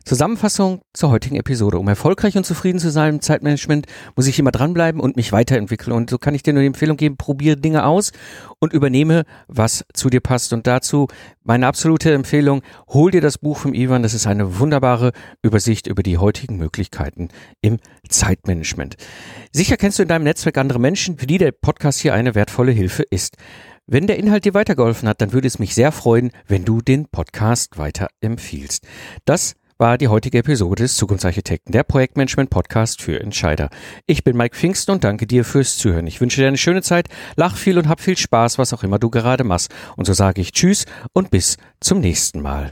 Zusammenfassung 0.06 0.82
zur 0.94 1.12
heutigen 1.12 1.36
Episode. 1.36 1.78
Um 1.78 1.88
erfolgreich 1.88 2.38
und 2.38 2.46
zufrieden 2.46 2.80
zu 2.80 2.90
sein 2.90 3.16
im 3.16 3.22
Zeitmanagement, 3.22 3.86
muss 4.16 4.28
ich 4.28 4.40
immer 4.40 4.52
dranbleiben 4.52 5.00
und 5.00 5.16
mich 5.16 5.32
weiterentwickeln. 5.32 5.94
Und 5.94 6.10
so 6.10 6.18
kann 6.18 6.36
ich 6.36 6.44
dir 6.44 6.54
nur 6.54 6.62
die 6.62 6.68
Empfehlung 6.68 6.98
geben, 6.98 7.18
probiere 7.18 7.58
Dinge 7.58 7.86
aus 7.86 8.12
und 8.60 8.74
übernehme, 8.74 9.24
was 9.48 9.86
zu 9.94 10.10
dir 10.10 10.22
passt. 10.22 10.54
Und 10.54 10.68
dazu 10.68 11.08
meine 11.44 11.68
absolute 11.68 12.14
Empfehlung, 12.14 12.62
hol 12.88 13.12
dir 13.12 13.22
das 13.22 13.38
Buch 13.38 13.58
vom 13.58 13.74
Ivan. 13.74 14.04
Das 14.04 14.14
ist 14.14 14.28
eine 14.28 14.60
wunderbare 14.60 15.12
Übersicht 15.42 15.88
über 15.88 16.04
die 16.04 16.18
heutigen 16.18 16.58
Möglichkeiten 16.58 17.30
im 17.62 17.78
Zeitmanagement. 18.10 18.98
Sicher 19.52 19.78
kennst 19.78 20.00
du 20.00 20.04
in 20.04 20.10
deinem 20.10 20.24
Netzwerk 20.24 20.58
andere 20.58 20.80
Menschen, 20.80 21.18
für 21.18 21.28
die 21.28 21.38
der 21.38 21.52
Podcast 21.52 22.00
hier 22.00 22.14
eine 22.14 22.36
wertvolle 22.36 22.72
Hilfe 22.72 23.04
ist. 23.04 23.38
Wenn 23.88 24.08
der 24.08 24.18
Inhalt 24.18 24.46
dir 24.46 24.54
weitergeholfen 24.54 25.10
hat, 25.10 25.22
dann 25.22 25.34
würde 25.34 25.48
es 25.48 25.60
mich 25.60 25.76
sehr 25.76 25.92
freuen, 25.92 26.32
wenn 26.48 26.64
du 26.64 26.82
den 26.82 27.08
Podcast 27.08 27.78
weiterempfiehlst. 27.78 28.86
Das 29.26 29.56
war 29.82 29.98
die 29.98 30.10
heutige 30.10 30.38
Episode 30.38 30.84
des 30.84 30.96
Zukunftsarchitekten, 30.96 31.72
der 31.72 31.82
Projektmanagement-Podcast 31.82 33.02
für 33.02 33.20
Entscheider. 33.20 33.72
Ich 34.06 34.24
bin 34.24 34.38
Mike 34.38 34.56
Pfingsten 34.56 34.92
und 34.92 35.04
danke 35.04 35.26
dir 35.26 35.44
fürs 35.44 35.80
Zuhören. 35.80 36.06
Ich 36.06 36.22
wünsche 36.22 36.40
dir 36.40 36.48
eine 36.48 36.60
schöne 36.60 36.84
Zeit, 36.84 37.08
lach 37.36 37.58
viel 37.58 37.80
und 37.80 37.90
hab 37.90 38.00
viel 38.00 38.16
Spaß, 38.16 38.60
was 38.60 38.74
auch 38.74 38.84
immer 38.84 39.00
du 39.00 39.10
gerade 39.10 39.44
machst. 39.44 39.74
Und 39.98 40.06
so 40.06 40.14
sage 40.14 40.40
ich 40.40 40.52
Tschüss 40.52 40.86
und 41.14 41.32
bis 41.32 41.58
zum 41.80 42.00
nächsten 42.00 42.42
Mal. 42.42 42.72